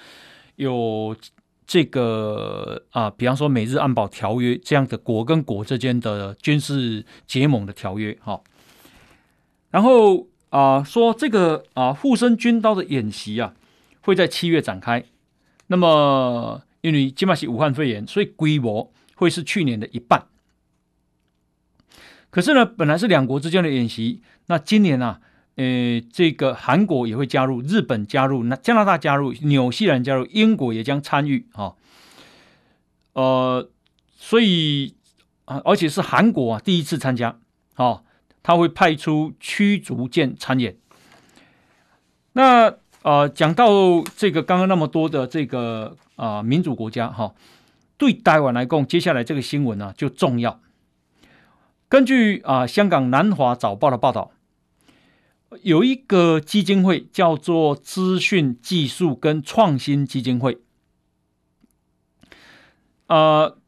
[0.56, 1.16] 有
[1.66, 8.42] 这个啊，比方说美日安保条约这样的国跟国之间的军事结盟的条约，哈。
[9.70, 13.54] 然后啊，说这个啊护身军刀的演习啊，
[14.02, 15.04] 会在七月展开。
[15.66, 20.26] 那么因为今麦是武汉肺炎，所以规模会是去年的一半。
[22.30, 25.20] 可是呢，本来是两国之间的演习，那今年啊，
[25.56, 31.72] 呃，这个韩国也会加入，日本加入，那加拿大加入，纽西兰加入，英国也将参与啊，
[33.14, 33.68] 呃，
[34.16, 34.94] 所以
[35.46, 37.40] 啊，而且是韩国啊第一次参加，
[37.74, 38.02] 啊，
[38.44, 40.76] 他会派出驱逐舰参演。
[42.34, 47.34] 那呃，讲到这个刚刚那么多的这个啊民主国家哈，
[47.96, 50.60] 对台湾来讲，接下来这个新闻呢就重要。
[51.88, 54.32] 根据啊，香港南华早报的报道，
[55.62, 60.58] 有一个基金会叫做资讯技术跟创新基金会，
[63.06, 63.58] 呃，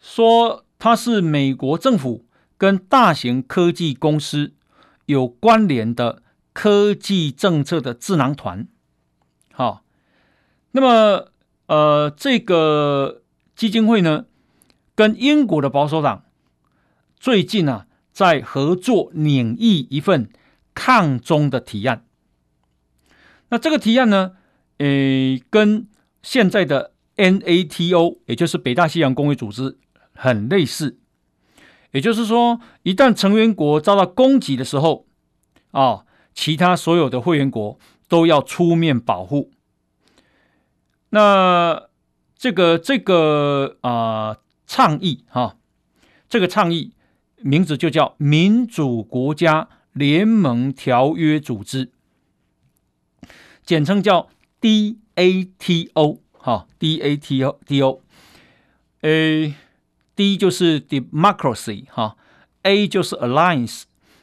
[0.00, 2.24] 说它是美国政府
[2.58, 4.54] 跟大型科技公司
[5.06, 8.66] 有关联的科技政策的智囊团。
[9.52, 9.84] 好，
[10.72, 11.32] 那么
[11.66, 13.22] 呃，这个
[13.54, 14.26] 基金会呢，
[14.94, 16.24] 跟英国的保守党。
[17.18, 20.30] 最近啊，在合作拟议一份
[20.74, 22.04] 抗中的提案。
[23.48, 24.32] 那这个提案呢，
[24.78, 25.88] 诶，跟
[26.22, 29.78] 现在的 NATO，也就是北大西洋公约组织
[30.14, 30.98] 很类似。
[31.92, 35.06] 也就是说，一旦成员国遭到攻击的时候，
[35.70, 39.50] 啊，其他所有的会员国都要出面保护。
[41.10, 41.88] 那
[42.36, 45.56] 这个这个啊、倡议哈，
[46.28, 46.92] 这个倡议。
[47.42, 51.92] 名字就叫民主国家联盟条约组织，
[53.62, 58.00] 简称叫 DATO，哈，DATO，D O
[59.02, 59.54] A
[60.16, 62.16] ，D 就是 democracy，哈
[62.62, 63.82] ，A 就是 alliance，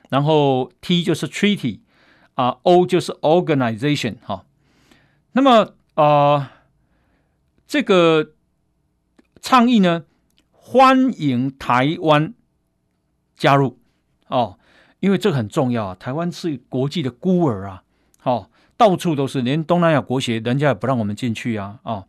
[0.09, 1.79] 然后 T 就是 treaty，
[2.33, 4.43] 啊，O 就是 organization，哈。
[5.31, 6.51] 那么啊，
[7.65, 8.33] 这个
[9.41, 10.03] 倡议呢，
[10.51, 12.33] 欢迎台湾。
[13.35, 13.77] 加入
[14.27, 14.57] 哦，
[14.99, 15.95] 因为这很重要啊。
[15.99, 17.83] 台湾是国际的孤儿啊，
[18.21, 22.05] 哦，到处都是，连东南亚国协人家也不让我们进去啊，哦。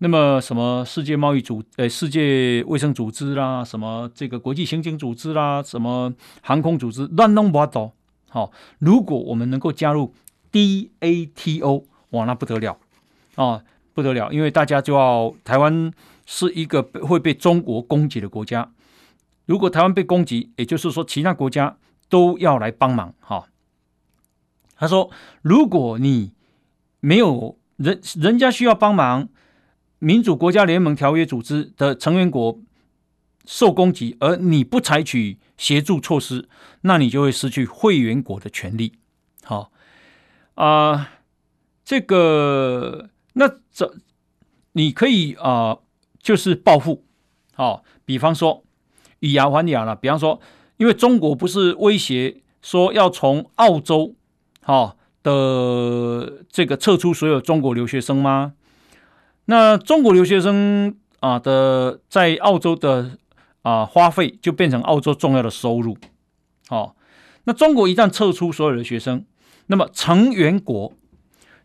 [0.00, 7.92] 那么什么世界贸易组呃世界卫生组织啦，什么这个国际刑警组织啦，什么航空组织乱弄不倒。
[8.28, 10.14] 好，如果我们能够加入
[10.52, 12.78] DATO，哇，那不得了
[13.34, 14.30] 啊，不得了！
[14.30, 15.92] 因为大家就要台湾
[16.26, 18.70] 是一个会被中国攻击的国家，
[19.46, 21.76] 如果台湾被攻击，也就是说其他国家
[22.08, 23.14] 都要来帮忙。
[23.18, 23.46] 哈，
[24.76, 25.10] 他说，
[25.42, 26.32] 如果你
[27.00, 29.28] 没有人，人家需要帮忙。
[29.98, 32.60] 民主国家联盟条约组织的成员国
[33.44, 36.48] 受攻击，而你不采取协助措施，
[36.82, 38.92] 那你就会失去会员国的权利。
[39.42, 39.72] 好
[40.54, 41.10] 啊、
[41.84, 43.94] 这个那这
[44.72, 45.78] 你可以啊、
[46.20, 47.04] 就是报复。
[47.54, 48.64] 好，比方说
[49.20, 49.96] 以牙还牙了。
[49.96, 50.40] 比方说，
[50.76, 54.14] 因为中国不是威胁说要从澳洲
[54.60, 58.54] 好的这个撤出所有中国留学生吗？
[59.50, 63.16] 那中国留学生啊的在澳洲的
[63.62, 65.96] 啊花费就变成澳洲重要的收入，
[66.68, 66.94] 好，
[67.44, 69.24] 那中国一旦撤出所有的学生，
[69.68, 70.92] 那么成员国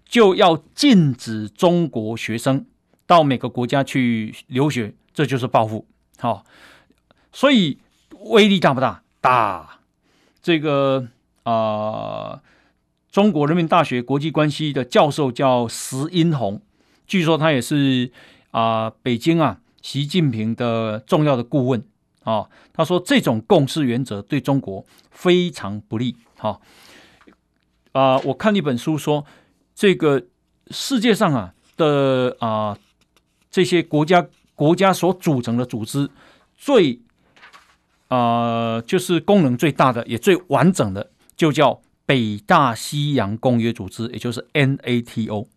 [0.05, 2.65] 就要禁止中国学生
[3.05, 5.85] 到每个国家去留学，这就是报复，
[6.19, 6.45] 好，
[7.33, 7.79] 所以
[8.31, 9.03] 威力大不大？
[9.19, 9.79] 大。
[10.41, 11.09] 这个
[11.43, 12.41] 啊，
[13.11, 16.61] 中国人民大学国际关系的教授叫石英红。
[17.05, 18.11] 据说他也是
[18.51, 21.79] 啊、北京啊，习近平的重要的顾问
[22.23, 22.49] 啊、哦。
[22.71, 26.15] 他说这种共识原则对中国非常不利。
[26.37, 26.61] 哈、哦，
[27.91, 29.25] 啊、我看一本书说，
[29.73, 30.23] 这个
[30.71, 32.77] 世界上啊的啊、
[33.49, 36.09] 这些国家国家所组成的组织
[36.55, 36.99] 最
[38.07, 45.47] 啊、就是功能最大的也最完整的，就叫北大西洋公约组织，也就是 NATO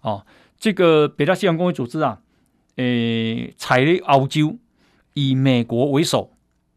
[0.00, 0.26] 啊、哦。
[0.58, 2.20] 这个北大西洋公约组织啊，
[2.76, 4.58] 诶，采了澳洲
[5.14, 6.32] 以美国为首，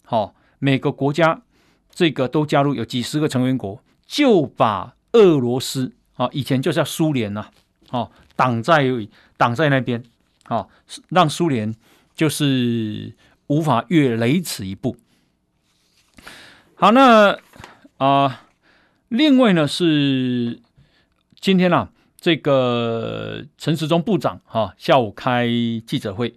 [0.05, 1.41] 好、哦，每个国家
[1.89, 7.49] 这个都加入，有几十个成员国，就把俄罗斯啊，以前就叫苏联呐、
[7.89, 8.85] 啊，哦，挡在
[9.35, 10.03] 挡在那边，
[10.47, 10.69] 哦，
[11.09, 11.73] 让苏联
[12.13, 13.15] 就是
[13.47, 14.95] 无法越雷池一步。
[16.75, 17.39] 好，那
[17.97, 18.45] 啊、
[19.07, 20.59] 另外呢是
[21.39, 21.89] 今天啊。
[22.21, 25.47] 这个陈时中部长哈下午开
[25.87, 26.35] 记者会，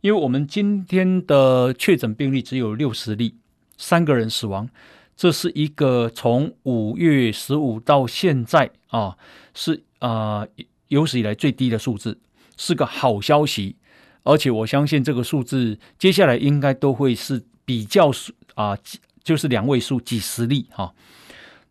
[0.00, 3.34] 因为我们今天的确诊病例只有六十例，
[3.76, 4.68] 三个人死亡，
[5.16, 9.18] 这是一个从五月十五到现在啊
[9.54, 10.46] 是啊
[10.86, 12.20] 有史以来最低的数字，
[12.56, 13.74] 是个好消息，
[14.22, 18.78] 而且我相信这个数字接下来应该都会是比较数啊
[19.24, 20.94] 就是两位数几十例哈。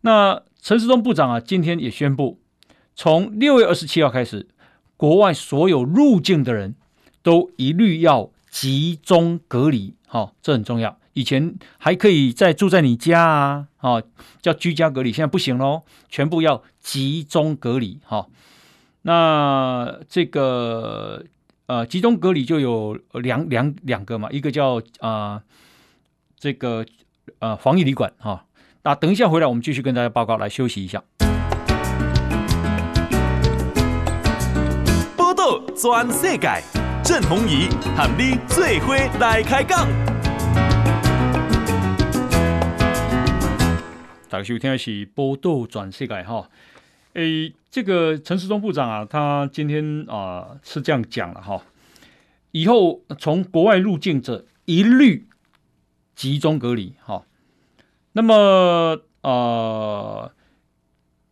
[0.02, 2.43] 那陈时中部长啊今天也宣布。
[2.96, 4.46] 从六月二十七号开始，
[4.96, 6.74] 国外所有入境的人
[7.22, 10.98] 都一律要集中隔离，哈、哦，这很重要。
[11.12, 14.02] 以前还可以再住在你家啊，哦、
[14.42, 18.26] 叫居家隔离，现在不行喽，全部要集中隔离，哈、哦。
[19.02, 21.24] 那这个
[21.66, 25.42] 呃，集中隔离就有两两两个嘛，一个叫啊、
[26.38, 26.84] 这个
[27.38, 28.40] 呃防疫旅馆，哈、哦。
[28.82, 31.02] 那等一下回来，我们继续跟大家报告，来休息一下。
[35.76, 36.62] 全世界，
[37.02, 39.88] 郑鸿仪和你最伙来开讲。
[44.28, 46.48] 大家收听的是《报道全世界》哈。
[47.14, 51.60] 诶，这个陈时中部长啊，他今天啊、呃、是这样讲了哈。
[52.52, 55.26] 以后从国外入境者一律
[56.14, 57.24] 集中隔离哈。
[58.12, 60.32] 那么啊、呃，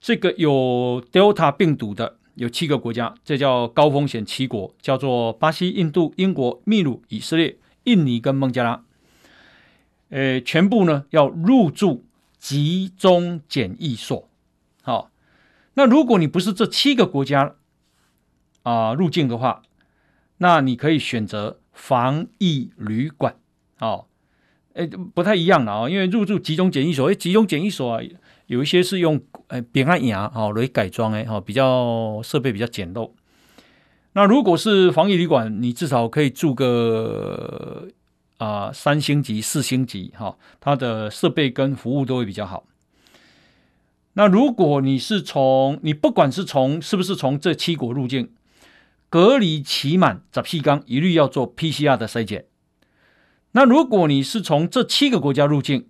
[0.00, 2.16] 这个有 Delta 病毒的。
[2.34, 8.82] 有七个国家，这叫高风险七国，叫做巴西、印度、英国、秘鲁、以色列、印尼跟孟加拉。
[10.08, 12.04] 呃，全部呢要入住
[12.38, 14.28] 集中检疫所。
[14.82, 15.10] 好，
[15.74, 17.54] 那如果你不是这七个国家
[18.62, 19.62] 啊、入境的话，
[20.38, 23.36] 那你可以选择防疫旅馆。
[23.76, 24.08] 好，
[24.74, 28.02] 哎，不太一样了啊，因为入住集中检疫所，哎，集中检疫所啊。
[28.52, 33.10] 有一些是用呃扁安牙哈来改装哎哈，比较设备比较简陋。
[34.12, 37.88] 那如果是防疫旅馆，你至少可以住个
[38.36, 42.64] 啊、三星级、四星级哈，它的设备跟服务都会比较好。
[44.12, 48.32] 那如果你是从你不管是从是不是从这七国入境，
[49.08, 52.44] 隔离期满十四天，一律要做 PCR 的筛检。
[53.52, 55.86] 那如果你是从这七个国家入境，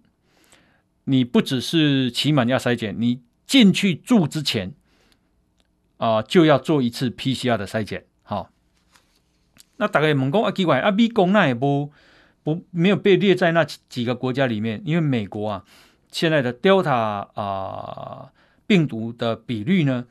[1.04, 4.74] 你不只是期满要筛检，你进去住之前
[5.98, 8.06] 啊、就要做一次 PCR 的筛检。
[8.22, 8.50] 好，
[9.76, 11.92] 那大概问讲啊，奇怪啊，美国那也不
[12.42, 15.64] 不没有被列在那几个国家里面，因为美国啊，
[16.10, 18.32] 现在的 Delta 啊、
[18.66, 20.06] 病毒的比率呢，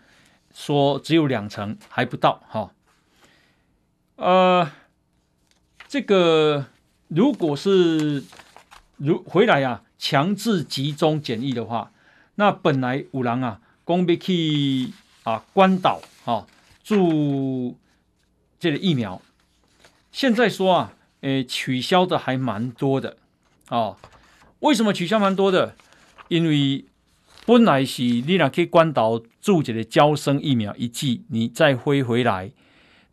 [0.53, 2.73] 说只有两成还不到哈。
[4.15, 4.71] 呃，
[5.87, 6.67] 这个
[7.09, 8.23] 如果是
[8.97, 11.91] 如回来啊，强制集中检疫的话，
[12.33, 14.89] 那本来有人啊，讲要去
[15.21, 16.47] 啊关岛啊
[16.83, 17.77] 注
[18.59, 19.21] 这个疫苗。
[20.11, 23.15] 现在说啊，诶，取消的还蛮多的，
[23.69, 23.95] 哦，
[24.61, 25.75] 为什么取消蛮多的？
[26.29, 26.83] 因为
[27.45, 32.51] 本来是你俩可以关岛住这个娇生疫苗一剂，你再飞回来，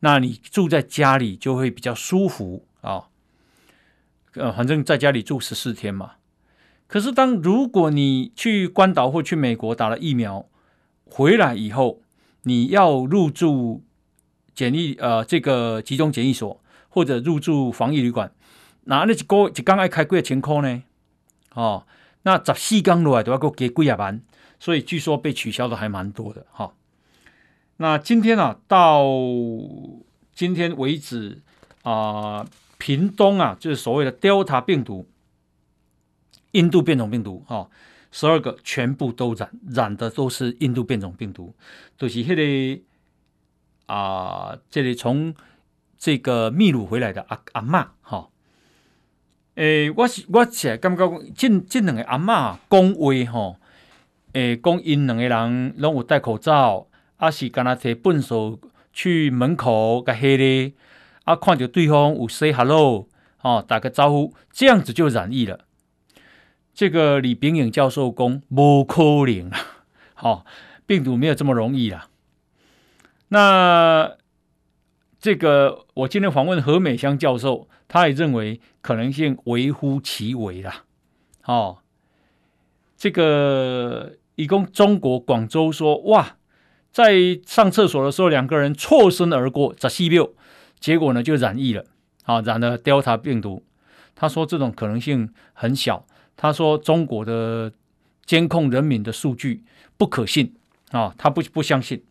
[0.00, 3.08] 那你住在家里就会比较舒服啊，
[4.32, 6.12] 呃，反正在家里住十四天嘛。
[6.88, 10.48] 可是当如果你去关岛或去美国打了疫苗
[11.04, 12.00] 回来以后，
[12.42, 13.84] 你要入住
[14.52, 16.60] 检疫呃这个集中检疫所。
[16.90, 18.32] 或者入住防疫旅馆，
[18.84, 20.82] 那那一个一刚爱开几个千块呢？
[21.52, 21.86] 哦，
[22.22, 24.20] 那十四天落来都要给几廿万，
[24.58, 26.72] 所以据说被取消的还蛮多的哈、
[27.76, 29.04] 那今天啊，到
[30.34, 31.42] 今天为止
[31.82, 32.44] 啊、
[32.78, 35.06] 屏东啊，就是所谓的 Delta 病毒，
[36.52, 37.68] 印度变种病毒哈，
[38.10, 41.54] 十、二个全部都染染的都是印度变种病毒，
[41.96, 42.82] 都、就是那个
[43.86, 45.34] 啊、呃，这里从。
[46.00, 48.28] 这个秘鲁回来的阿阿嬷，哈，
[49.56, 53.58] 诶，我是我是感觉这这两个阿嬷讲话，哈，
[54.32, 56.86] 诶，讲因两个人拢有戴口罩，
[57.16, 58.60] 啊是干那摕笨手
[58.92, 60.72] 去门口个黑的，
[61.24, 63.08] 啊看到对方有 say hello，
[63.42, 65.64] 哦，打个招呼，这样子就染疫了。
[66.78, 69.58] 这个李炳颖教授讲无可能啊，
[70.14, 70.46] 好，
[70.86, 72.08] 病毒没有这么容易啦。
[73.30, 74.16] 那。
[75.20, 80.84] 这个我今天访问何美香教授，他也认为可能性微乎其微啦。
[81.46, 81.78] 哦，
[82.96, 86.36] 这个一共中国广州说哇，
[86.92, 90.32] 在上厕所的时候两个人错身而过，十四六，
[90.78, 91.84] 结果呢就染疫了，
[92.22, 93.64] 啊，染了 Delta 病毒。
[94.14, 96.06] 他说这种可能性很小。
[96.38, 97.72] 他说中国的
[98.24, 99.64] 监控人民的数据
[99.96, 100.54] 不可信
[100.92, 102.04] 啊，他不不相信。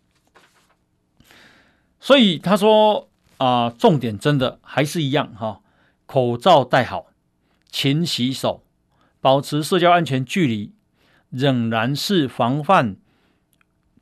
[1.99, 5.61] 所以他说啊、重点真的还是一样哈，
[6.05, 7.07] 口罩戴好，
[7.69, 8.63] 勤洗手，
[9.21, 10.73] 保持社交安全距离，
[11.29, 12.97] 仍然是防范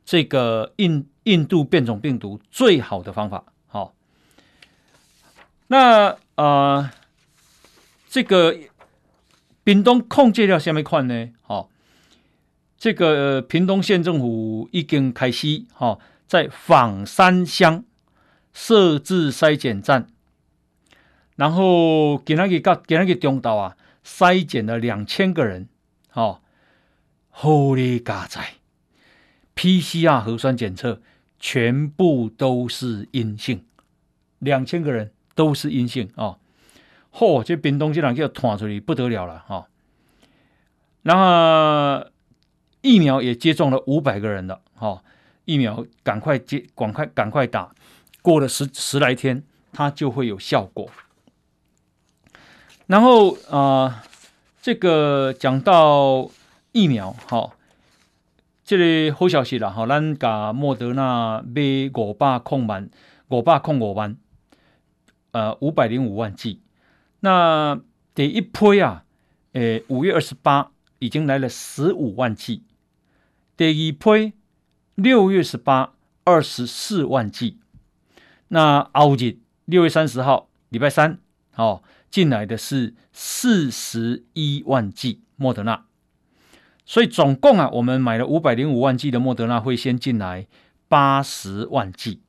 [0.04, 3.44] 这个印印度变种病毒最好的方法。
[3.66, 3.94] 好，
[5.68, 6.92] 那啊、
[8.08, 8.56] 这个
[9.66, 11.28] 屏东控制了什么款呢？
[11.42, 11.68] 好，
[12.78, 15.98] 这个屏东县政府已经开始哈。
[16.28, 17.84] 在枋山乡
[18.52, 20.06] 设置筛检站，
[21.34, 25.68] 然后给那个给那个中岛啊，筛检了两千个人，
[26.12, 26.40] 哦，
[27.30, 28.54] 好哩家在
[29.56, 31.00] ，PCR 核酸检测
[31.40, 33.64] 全部都是阴性，
[34.38, 36.38] 两千个人都是阴性哦，
[37.18, 39.68] 嚯，这屏东这两个传出去不得了了哈、
[41.02, 42.10] 然后
[42.82, 45.02] 疫苗也接种了五百个人了，哈、
[45.46, 47.74] 疫苗赶快接，赶快赶快打，
[48.20, 49.42] 过了十十来天，
[49.72, 50.90] 它就会有效果。
[52.86, 53.94] 然后啊、呃，
[54.60, 56.28] 这个讲到
[56.72, 57.52] 疫苗，好、哦，
[58.62, 62.90] 这里好消息了，哈，咱甲莫德纳买五百空万，
[63.28, 64.18] 五百空五万，
[65.30, 66.60] 呃，五百零五万剂。
[67.26, 67.80] 那
[68.14, 69.02] 第一批啊，
[69.54, 70.70] 诶，五月二十八
[71.00, 72.62] 已经来了十五万剂，
[73.56, 74.32] 第二批。
[74.94, 77.58] 六月十八，二十四万剂。
[78.48, 81.18] 那后日六月三十号，礼拜三，
[81.56, 85.84] 哦，进来的是四十一万剂莫德纳。
[86.86, 90.46] 所以总共啊，我们买了五百零五万剂的莫德纳，会先进来
[90.86, 92.22] 八十万剂。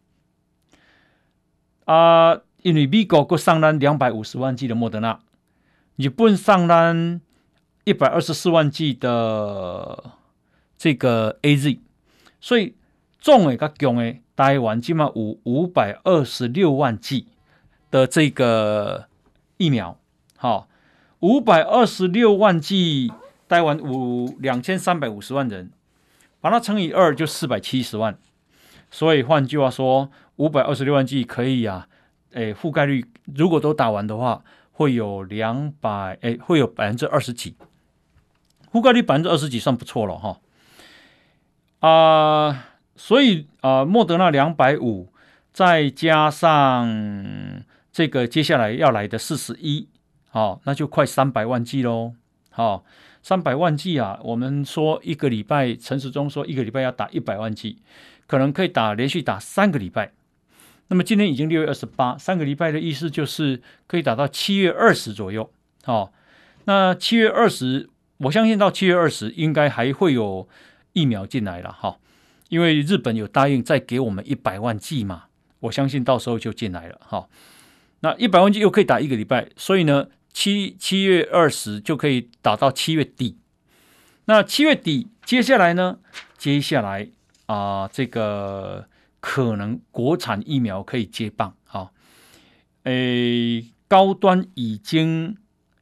[1.85, 5.19] 啊，因为美国各上单两百五十万剂的莫德纳，
[5.95, 7.21] 日本上单
[7.83, 10.11] 一百二十四万剂的
[10.77, 11.79] 这个 AZ。
[12.39, 12.75] 所以
[13.19, 17.27] 总诶，甲强诶，台湾起码有五百二十六万剂
[17.89, 19.07] 的这个
[19.57, 19.97] 疫苗，
[20.35, 20.67] 好，
[21.19, 23.11] 五百二十六万剂，
[23.47, 25.71] 台湾五两千三百五十万人，
[26.39, 28.17] 把它乘以二就四百七十万。
[28.91, 31.87] 所以换句话说，五百二十六万剂可以啊，
[32.33, 33.05] 诶，覆盖率
[33.35, 37.55] 如果都打完的话，会有两百，诶，会有百分之二十几，
[38.71, 40.39] 覆盖率百分之二十几算不错了哈。
[41.79, 45.11] 啊、所以啊、莫德纳两百五，
[45.53, 49.87] 再加上这个接下来要来的四十一，
[50.29, 52.13] 好，那就快三百万剂喽，
[52.49, 52.83] 好，
[53.21, 57.81] 三百万剂啊，我们说一个礼拜，陈时中说一个礼拜要打一百万剂，
[58.25, 60.11] 可能可以打连续打三个礼拜。
[60.89, 65.51] 那么今天已经六月二十八，三个礼拜的意思就是可以打到七月二十左右，
[65.83, 66.13] 好，
[66.63, 70.47] 那七月二十，我相信到七月二十应该还会有
[70.93, 71.97] 疫苗进来了，哈，
[72.47, 75.25] 因为日本有答应再给我们一百万剂嘛，
[75.59, 77.27] 我相信到时候就进来了，哈，
[77.99, 83.35] 那一百万剂又可以打一个礼拜，所以呢，七七月二十就可以打到七月底，
[84.25, 85.99] 那七月底接下来呢，
[86.37, 87.09] 接下来
[87.47, 88.87] 啊、这个。
[89.29, 91.91] 可能国产疫苗可以接棒，啊，
[92.83, 95.35] 诶，高端已经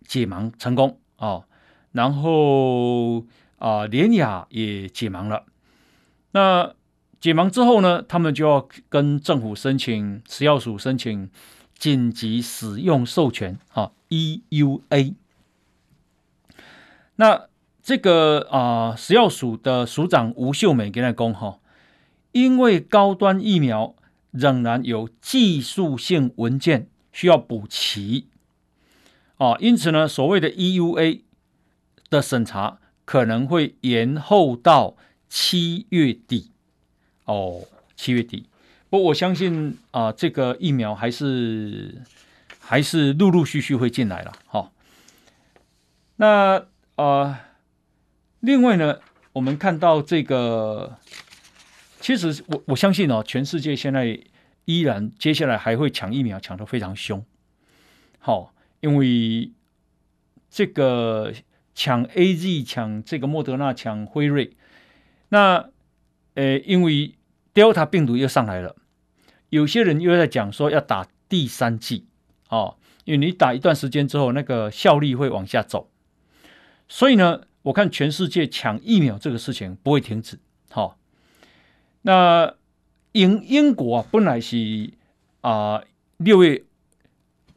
[0.08, 1.46] 解盲成功哦，
[1.91, 3.24] 然后
[3.60, 5.46] 啊，联雅也解盲了。
[6.32, 6.74] 那
[7.22, 11.30] 解盲之后呢，他们就要跟政府申请食药署申请
[11.78, 15.14] 紧急使用授权，啊，EUA。
[17.18, 17.48] 那
[17.84, 21.60] 这个啊，食药署的署长吴秀美跟他讲哈。
[22.36, 23.95] 因为高端疫苗
[24.31, 28.27] 仍然有技术性文件需要补齐，
[29.38, 31.21] 哦，因此呢，所谓的 EUA
[32.09, 34.97] 的审查可能会延后到
[35.29, 36.51] 七月底，
[37.23, 37.61] 哦，
[37.95, 38.49] 七月底。
[38.89, 42.01] 不过我相信啊，这个疫苗还是
[42.59, 44.73] 还是陆陆续续会进来了，哈、
[46.17, 46.65] 那
[46.95, 47.45] 啊、
[48.41, 48.99] 另外呢，
[49.31, 50.97] 我们看到这个。
[52.06, 54.20] 其实我我相信哦，全世界现在
[54.66, 57.26] 依然接下来还会抢疫苗，抢得非常凶。
[58.20, 59.51] 好，因为
[60.51, 61.34] 这个
[61.74, 64.56] 抢 AZ、抢这个莫德纳、抢辉瑞，
[65.30, 65.72] 那
[66.36, 67.16] 呃，因为
[67.56, 68.76] Delta 病毒又上来了，
[69.49, 72.06] 有些人又在讲说要打第三剂
[72.49, 75.89] 哦，因为你打一段时间之后，那个效力会往下走。
[76.88, 80.38] 所以呢，我看全世界抢疫苗这个事情不会停止。
[82.08, 82.53] 那
[83.14, 84.91] 英英国啊，本来是
[85.41, 85.82] 啊
[86.18, 86.64] 六月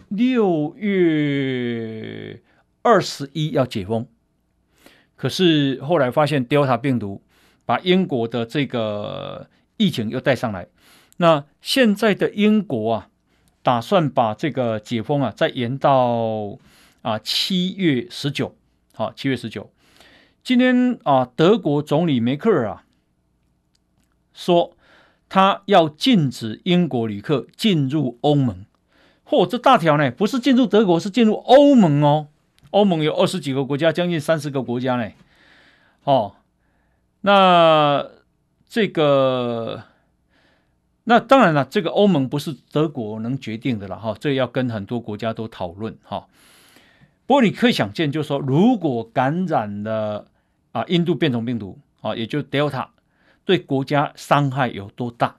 [0.08, 2.40] 六月
[2.80, 4.06] 二十一要解封，
[5.16, 7.20] 可是后来发现 Delta 病毒
[7.66, 10.68] 把英国的这个疫情又带上来。
[11.18, 13.10] 那现在的英国啊，
[13.62, 16.56] 打算把这个解封啊再延到
[17.02, 18.56] 啊七月十九，
[18.94, 19.70] 好，七月十九。
[20.42, 22.84] 今天啊，德国总理梅克尔啊。
[24.38, 24.76] 说
[25.28, 28.64] 他要禁止英国旅客进入欧盟，
[29.26, 32.28] 嚯，这大条呢，不是进入德国，是进入欧盟哦。
[32.70, 35.10] 欧盟有二十几个国家，将近三十个国家呢。
[36.04, 36.36] 哦，
[37.22, 38.06] 那
[38.68, 39.82] 这个，
[41.02, 46.28] 那当然了，这个欧盟不是德国能决定的了哈，这要跟很多国家都讨论哈。
[47.26, 50.26] 不过你可以想见，就是说，如果感染了
[50.70, 52.86] 啊印度变种病毒啊，也就 Delta。
[53.48, 55.36] 对国家伤害有多大？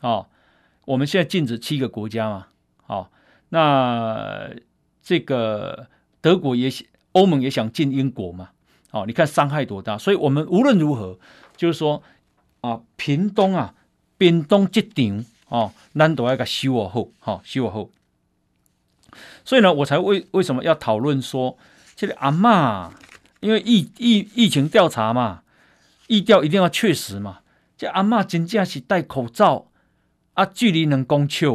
[0.00, 0.26] 哦，
[0.86, 2.48] 我们现在禁止七个国家嘛，
[2.88, 3.12] 哦，
[3.50, 4.50] 那
[5.00, 5.86] 这个
[6.20, 8.50] 德国也想，欧盟也想禁英国嘛，
[8.90, 9.96] 哦，你看伤害多大？
[9.96, 11.16] 所以，我们无论如何，
[11.56, 12.02] 就是说
[12.60, 13.72] 啊，屏东啊，
[14.16, 17.88] 屏东这场哦，难得要个修好，好修好。
[19.44, 21.56] 所以呢，我才为为什么要讨论说，
[21.94, 22.90] 这个阿嬷，
[23.38, 25.44] 因为疫疫疫情调查嘛。
[26.08, 27.38] 疫调一定要确实嘛？
[27.76, 29.70] 这阿嬷真正是戴口罩
[30.34, 31.46] 啊，距离能公尺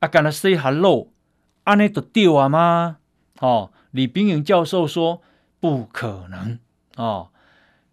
[0.00, 1.10] 啊，跟他 say hello，
[1.64, 2.98] 安尼就对啊吗？
[3.40, 5.22] 哦，李冰莹教授说
[5.58, 6.58] 不可能
[6.96, 7.30] 哦，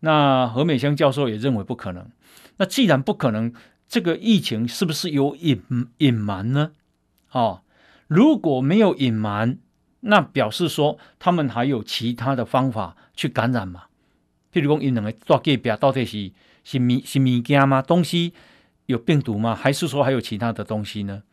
[0.01, 2.09] 那何美香教授也认为不可能。
[2.57, 3.53] 那既然不可能，
[3.87, 5.63] 这个疫情是不是有隐
[5.99, 6.71] 隐瞒呢？
[7.31, 7.61] 哦，
[8.07, 9.59] 如果没有隐瞒，
[10.01, 13.83] 那表示说他们还有其他的方法去感染嘛？
[14.55, 16.31] 譬如讲，因两个在隔壁到底是
[16.63, 17.81] 是物是物件吗？
[17.81, 18.31] 东西
[18.85, 19.53] 有病毒吗？
[19.53, 21.23] 还是说还有其他的东西呢？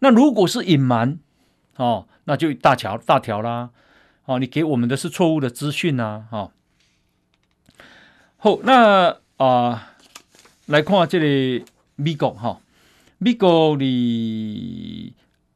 [0.00, 1.18] 那如果是隐瞒，
[1.76, 3.70] 哦，那就大条大条啦，
[4.26, 6.52] 哦，你给我们的是错误的资讯呐，哦。
[8.36, 9.94] 好，那啊、
[10.66, 11.64] 来看这里
[11.96, 12.60] 美国哈，
[13.16, 15.14] 美国的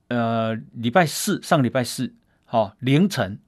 [0.09, 2.15] 呃礼拜四上礼拜四，
[2.47, 3.39] 好、哦、凌晨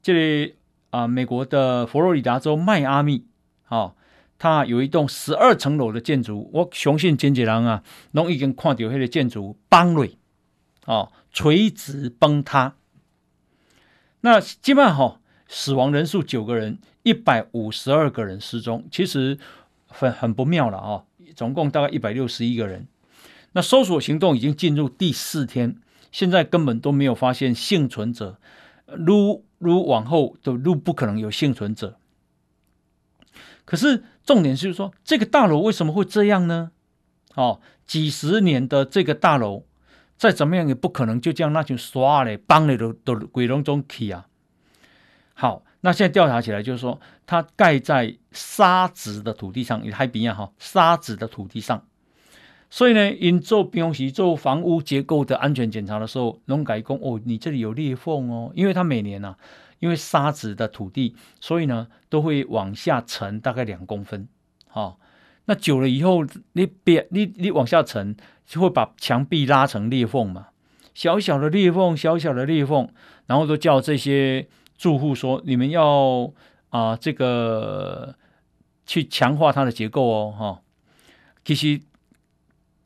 [0.00, 0.54] 这里。
[0.90, 3.26] 啊，美国的佛罗里达州迈阿密，
[3.68, 3.94] 哦，
[4.38, 7.82] 它有一栋十二层楼的建筑，我相信经纪人啊，
[8.12, 10.12] 拢已经看到那个建筑崩溃，
[10.86, 12.74] 哦，垂直崩塌。
[14.22, 19.38] 那基本上哈，死亡人数九个人，一百五十二个人失踪，其实
[19.86, 21.04] 很很不妙了啊、哦，
[21.36, 22.86] 总共大概一百六十一个人。
[23.52, 25.76] 那搜索行动已经进入第四天，
[26.10, 28.38] 现在根本都没有发现幸存者，
[28.86, 31.98] 如如往后的路不可能有幸存者。
[33.64, 36.70] 可是重点就是说，这个大楼为什么会这样呢？
[37.34, 39.64] 哦，几十年的这个大楼，
[40.16, 44.26] 再怎么样也不可能就这样那就刷嘞，帮嘞的的鬼龙中起啊。
[45.34, 51.87] 好，那现在调查起来就是说，它盖在沙子的土地上，也还比较哈，沙子的土地上。
[52.70, 59.38] 所以呢，因做平时做房屋结构的安全检查的时候，农改工哦，你这里有裂缝哦，因为它每年呢、啊，
[59.78, 64.28] 因为沙质的土地，所以呢都会往下沉大概两公分，
[64.66, 64.96] 好、哦，
[65.46, 68.14] 那久了以后，你别你你往下沉，
[68.44, 70.48] 就会把墙壁拉成裂缝嘛，
[70.92, 72.86] 小小的裂缝，小小的裂缝，
[73.24, 74.46] 然后都叫这些
[74.76, 76.30] 住户说，你们要
[76.68, 78.14] 啊、呃、这个
[78.84, 80.60] 去强化它的结构哦，哈、
[81.42, 81.80] 其实。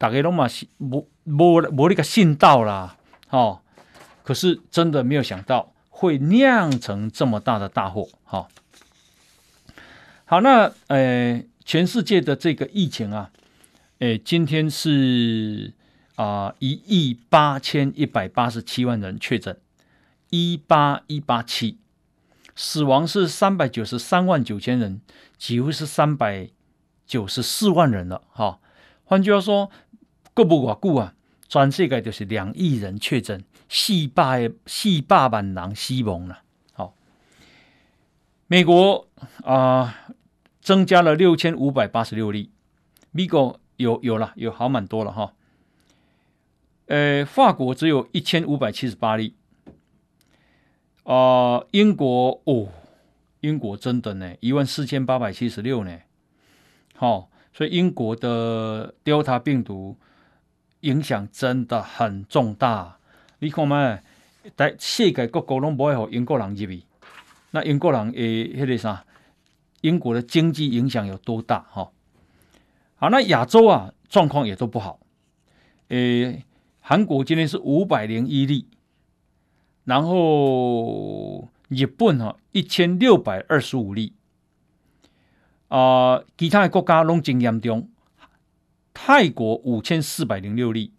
[0.02, 2.96] 大家都嘛是无无无那个信道啦，
[3.30, 3.60] 哦，
[4.24, 8.48] 可是真的没有想到会酿成这么大的大祸，哈、
[10.24, 13.30] 好，那呃，全世界的这个疫情啊，
[14.00, 15.72] 诶，今天是
[16.16, 19.56] 啊一亿八千一百八十七万人确诊，
[20.30, 21.78] 一八一八七，
[22.56, 25.00] 死亡是三百九十三万九千人，
[25.38, 26.48] 几乎是三百
[27.06, 28.58] 九十四万人了，哈、哦。
[29.04, 29.70] 换句话说。
[30.34, 31.14] 过不寡久啊，
[31.46, 36.42] 全世界就是两亿人确诊，四百四百万人死亡了。
[36.72, 36.94] 好，
[38.46, 39.06] 美国
[39.44, 39.94] 啊、
[40.62, 42.50] 增加了六千五百八十六例，
[43.10, 45.34] 美国有有了有好蛮多了哈。
[46.86, 49.34] 呃，法国只有一千五百七十八例。
[51.04, 52.68] 啊、英国哦，
[53.40, 55.98] 英国真的呢，一万四千八百七十六呢。
[56.96, 59.98] 好，所以英国的 Delta 病毒。
[60.82, 62.98] 影响真的很重大，
[63.38, 63.98] 你看嘛，
[64.56, 66.82] 在世界各国拢不会和英国人入去，
[67.52, 69.04] 那英国人诶，迄个啥，
[69.80, 71.60] 英国的经济影响有多大？
[71.70, 71.90] 哈，
[72.96, 74.98] 好，那亚洲啊，状况也都不好。
[75.88, 76.44] 诶，
[76.80, 78.66] 韩国今天是五百零一例，
[79.84, 84.14] 然后日本哈一千六百二十五例，
[85.68, 87.88] 啊、其他的国家拢真严重。
[89.04, 90.92] 泰国五千四百零六例，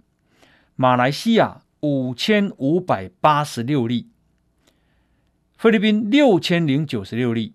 [0.76, 4.10] 马来西亚五千五百八十六例，
[5.58, 7.54] 菲律宾六千零九十六例，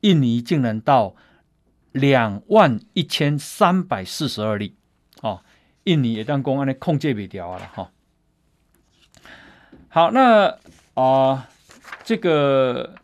[0.00, 1.14] 印尼竟然到
[1.92, 4.74] 两万一千三百四十二例，
[5.22, 5.44] 哦，
[5.84, 7.92] 印尼也当公安的控制不掉了哈。
[9.86, 10.58] 好，那啊、
[10.94, 11.44] 呃，
[12.02, 12.96] 这个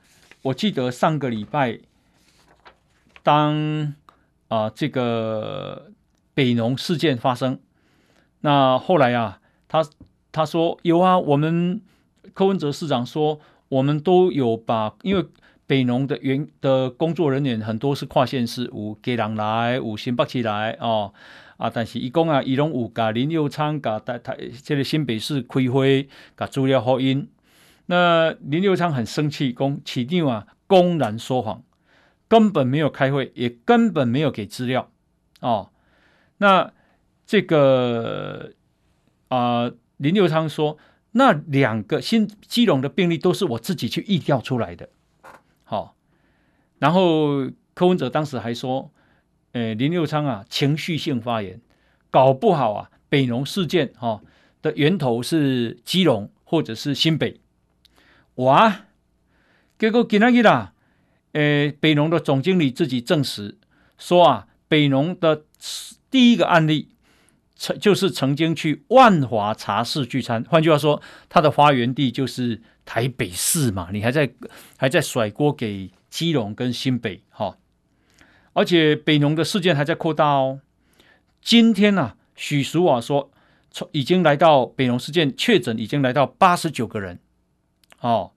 [0.42, 1.78] 我记得上个礼拜，
[3.22, 3.94] 当
[4.48, 5.92] 啊、呃、这个。
[6.36, 7.58] 北农事件发生，
[8.42, 9.82] 那后来啊，他
[10.30, 11.80] 他说有啊，我们
[12.34, 15.24] 柯文哲市长说，我们都有把，因为
[15.66, 21.14] 北农的员的工作人员很多是跨县市，有给人来，有新北起来哦，
[21.56, 26.06] 啊，但是一共啊，伊拢有甲林右昌甲台台这个新北市开会，
[26.36, 27.30] 甲资料福音，
[27.86, 31.62] 那林佑昌很生气，讲市长啊公然说谎，
[32.28, 34.90] 根本没有开会，也根本没有给资料
[35.40, 35.70] 哦。
[36.38, 36.72] 那
[37.26, 38.52] 这个
[39.28, 40.78] 啊、林右昌说，
[41.12, 44.90] 那两个新基隆的病例都是我自己去臆调出来的，
[45.64, 45.96] 好、
[46.78, 48.92] 然后柯文哲当时还说，
[49.52, 51.60] 呃，林右昌啊，情绪性发言，
[52.10, 54.20] 搞不好啊，北农事件哈、
[54.62, 57.40] 的源头是基隆或者是新北，
[58.36, 58.84] 哇，
[59.78, 60.74] 结果今天啦，
[61.32, 63.56] 呃，北农的总经理自己证实
[63.98, 65.42] 说啊，北农的。
[66.16, 66.88] 第一个案例，
[67.56, 74.32] 曾就是曾经去万华茶室聚餐，换句话说，他的发源地就是台北市嘛，你还在
[74.78, 77.58] 还在甩锅给基隆跟新北哈，
[78.54, 80.62] 而且北农的事件还在扩大哦。
[81.42, 83.30] 今天呢、啊，许淑华说，
[83.70, 87.20] 从已经来到北农事件确诊已经来到八十九个人，
[88.00, 88.32] 哦，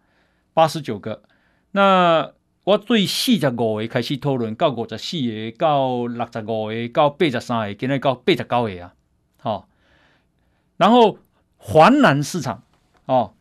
[0.54, 1.24] 八十九个，
[1.72, 2.34] 那。
[2.70, 8.94] 我对四十五个开始讨论，到五十四个，到六十五个，到八十三个，今日到八十九个啊！
[9.38, 9.68] 好，
[10.78, 11.18] 然后
[11.58, 12.62] 华南市场
[13.08, 13.34] 哦，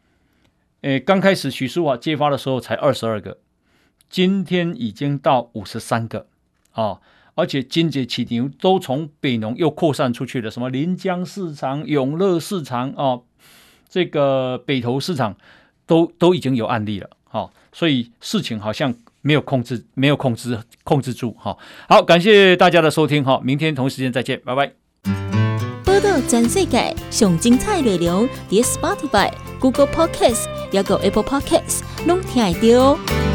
[0.81, 3.37] 诶，刚开始许淑华揭发的时候才二十二个，
[4.09, 6.27] 今天已经到五十三个
[6.73, 7.03] 哦，
[7.35, 13.25] 而且今节起牛都从北农又扩散出去了，什么临江市场、永乐市场哦，
[13.91, 15.37] 这个北投市场
[15.85, 18.95] 都都已经有案例了，好、哦，所以事情好像。
[19.23, 21.57] 没有控制，没有控制，控制住哈。
[21.89, 24.73] 好，感谢大家的收听哈，明天同一时间再见，拜拜。
[25.85, 33.28] 波道全世界上精彩内容，伫 Spotify、Google Podcasts，还有 Apple Podcasts，拢听得到哦。